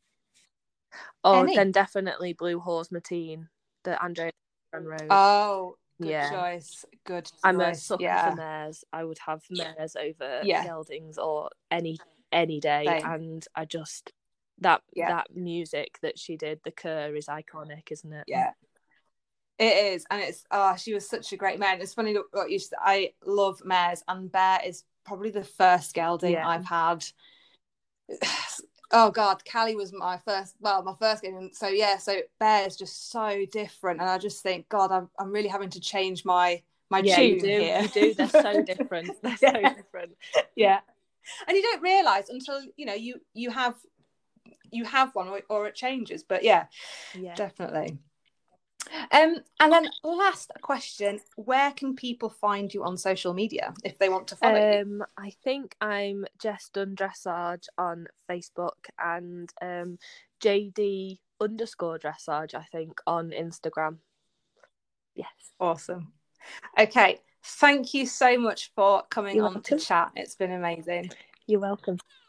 Oh, 1.22 1.44
Any. 1.44 1.54
then 1.54 1.70
definitely 1.70 2.32
Blue 2.32 2.58
Hors 2.58 2.90
Matine, 2.90 3.48
the 3.84 4.02
Andre 4.02 4.30
Rose. 4.72 4.98
Oh, 5.10 5.76
good 6.00 6.08
Yeah. 6.10 6.30
choice. 6.30 6.84
Good. 7.04 7.30
I'm 7.44 7.60
a 7.60 7.66
choice. 7.66 7.84
sucker 7.84 8.02
yeah. 8.02 8.30
for 8.30 8.36
mares. 8.36 8.84
I 8.92 9.04
would 9.04 9.18
have 9.26 9.42
mares 9.50 9.96
over 9.96 10.40
Yeah. 10.42 10.64
geldings 10.64 11.18
or 11.18 11.50
any 11.70 11.98
any 12.32 12.60
day, 12.60 12.84
Same. 12.86 13.04
and 13.04 13.46
I 13.54 13.64
just 13.64 14.12
that 14.58 14.82
Yeah. 14.92 15.08
that 15.08 15.34
music 15.34 15.98
that 16.02 16.18
she 16.18 16.36
did, 16.36 16.60
the 16.64 16.72
Kür, 16.72 17.16
is 17.16 17.26
iconic, 17.26 17.90
isn't 17.90 18.12
it? 18.12 18.24
Yeah. 18.26 18.52
It 19.58 19.94
is, 19.94 20.06
and 20.10 20.22
it's 20.22 20.44
oh, 20.50 20.74
she 20.76 20.94
was 20.94 21.08
such 21.08 21.32
a 21.32 21.36
great 21.36 21.58
man. 21.58 21.80
It's 21.82 21.92
funny 21.94 22.16
what 22.32 22.50
you 22.50 22.58
said. 22.58 22.78
I 22.80 23.12
love 23.24 23.62
mares, 23.64 24.02
and 24.08 24.30
Bear 24.32 24.60
is 24.64 24.84
probably 25.04 25.30
the 25.30 25.44
first 25.44 25.94
gelding. 25.94 26.36
I've 26.36 26.64
had. 26.64 27.04
Oh 28.92 29.10
God, 29.10 29.42
Callie 29.50 29.76
was 29.76 29.92
my 29.92 30.18
first. 30.18 30.56
Well, 30.60 30.82
my 30.82 30.94
first 30.98 31.22
gelding. 31.22 31.50
So 31.52 31.68
yeah, 31.68 31.96
so 31.98 32.20
Bear 32.38 32.66
is 32.66 32.76
just 32.76 33.10
so 33.10 33.44
different, 33.52 34.00
and 34.00 34.08
I 34.10 34.18
just 34.18 34.42
think, 34.42 34.68
God, 34.68 34.90
I'm 34.90 35.08
I'm 35.18 35.32
really 35.32 35.48
having 35.48 35.70
to 35.70 35.80
change 35.80 36.24
my 36.24 36.62
my 36.90 37.00
yeah, 37.00 37.18
tune 37.18 37.34
you 37.36 37.40
do. 37.40 37.48
here. 37.48 37.80
You 37.82 37.88
do. 37.88 38.14
They're 38.14 38.28
so 38.28 38.62
different. 38.66 39.10
They're 39.22 39.36
so 39.36 39.52
Yeah. 39.52 39.74
different. 39.74 40.12
yeah 40.56 40.80
and 41.46 41.56
you 41.56 41.62
don't 41.62 41.82
realize 41.82 42.28
until 42.28 42.60
you 42.76 42.86
know 42.86 42.94
you 42.94 43.20
you 43.34 43.50
have 43.50 43.74
you 44.72 44.84
have 44.84 45.14
one 45.14 45.28
or, 45.28 45.40
or 45.48 45.66
it 45.66 45.74
changes 45.74 46.22
but 46.22 46.42
yeah 46.42 46.66
Yeah. 47.14 47.34
definitely 47.36 47.98
um 49.12 49.36
and 49.60 49.72
then 49.72 49.88
last 50.02 50.50
question 50.62 51.20
where 51.36 51.70
can 51.72 51.94
people 51.94 52.28
find 52.30 52.72
you 52.72 52.82
on 52.84 52.96
social 52.96 53.34
media 53.34 53.72
if 53.84 53.98
they 53.98 54.08
want 54.08 54.26
to 54.28 54.36
follow 54.36 54.54
you 54.56 54.80
Um, 54.80 55.04
I 55.16 55.30
think 55.44 55.76
I'm 55.80 56.24
Jess 56.38 56.70
Dunn 56.72 56.94
Dressage 56.96 57.66
on 57.78 58.06
Facebook 58.30 58.88
and 58.98 59.52
um 59.62 59.98
JD 60.42 61.18
underscore 61.40 61.98
dressage, 61.98 62.54
I 62.54 62.64
think, 62.64 63.00
on 63.06 63.30
Instagram. 63.30 63.98
Yes. 65.14 65.28
awesome 65.58 66.12
okay 66.78 67.20
thank 67.42 67.92
you 67.94 68.06
so 68.06 68.38
much 68.38 68.70
for 68.74 69.02
coming 69.10 69.36
You're 69.36 69.46
on 69.46 69.54
welcome. 69.54 69.78
to 69.78 69.84
chat 69.84 70.12
it's 70.16 70.36
been 70.36 70.52
amazing 70.52 71.10
You're 71.46 71.60
welcome. 71.60 71.98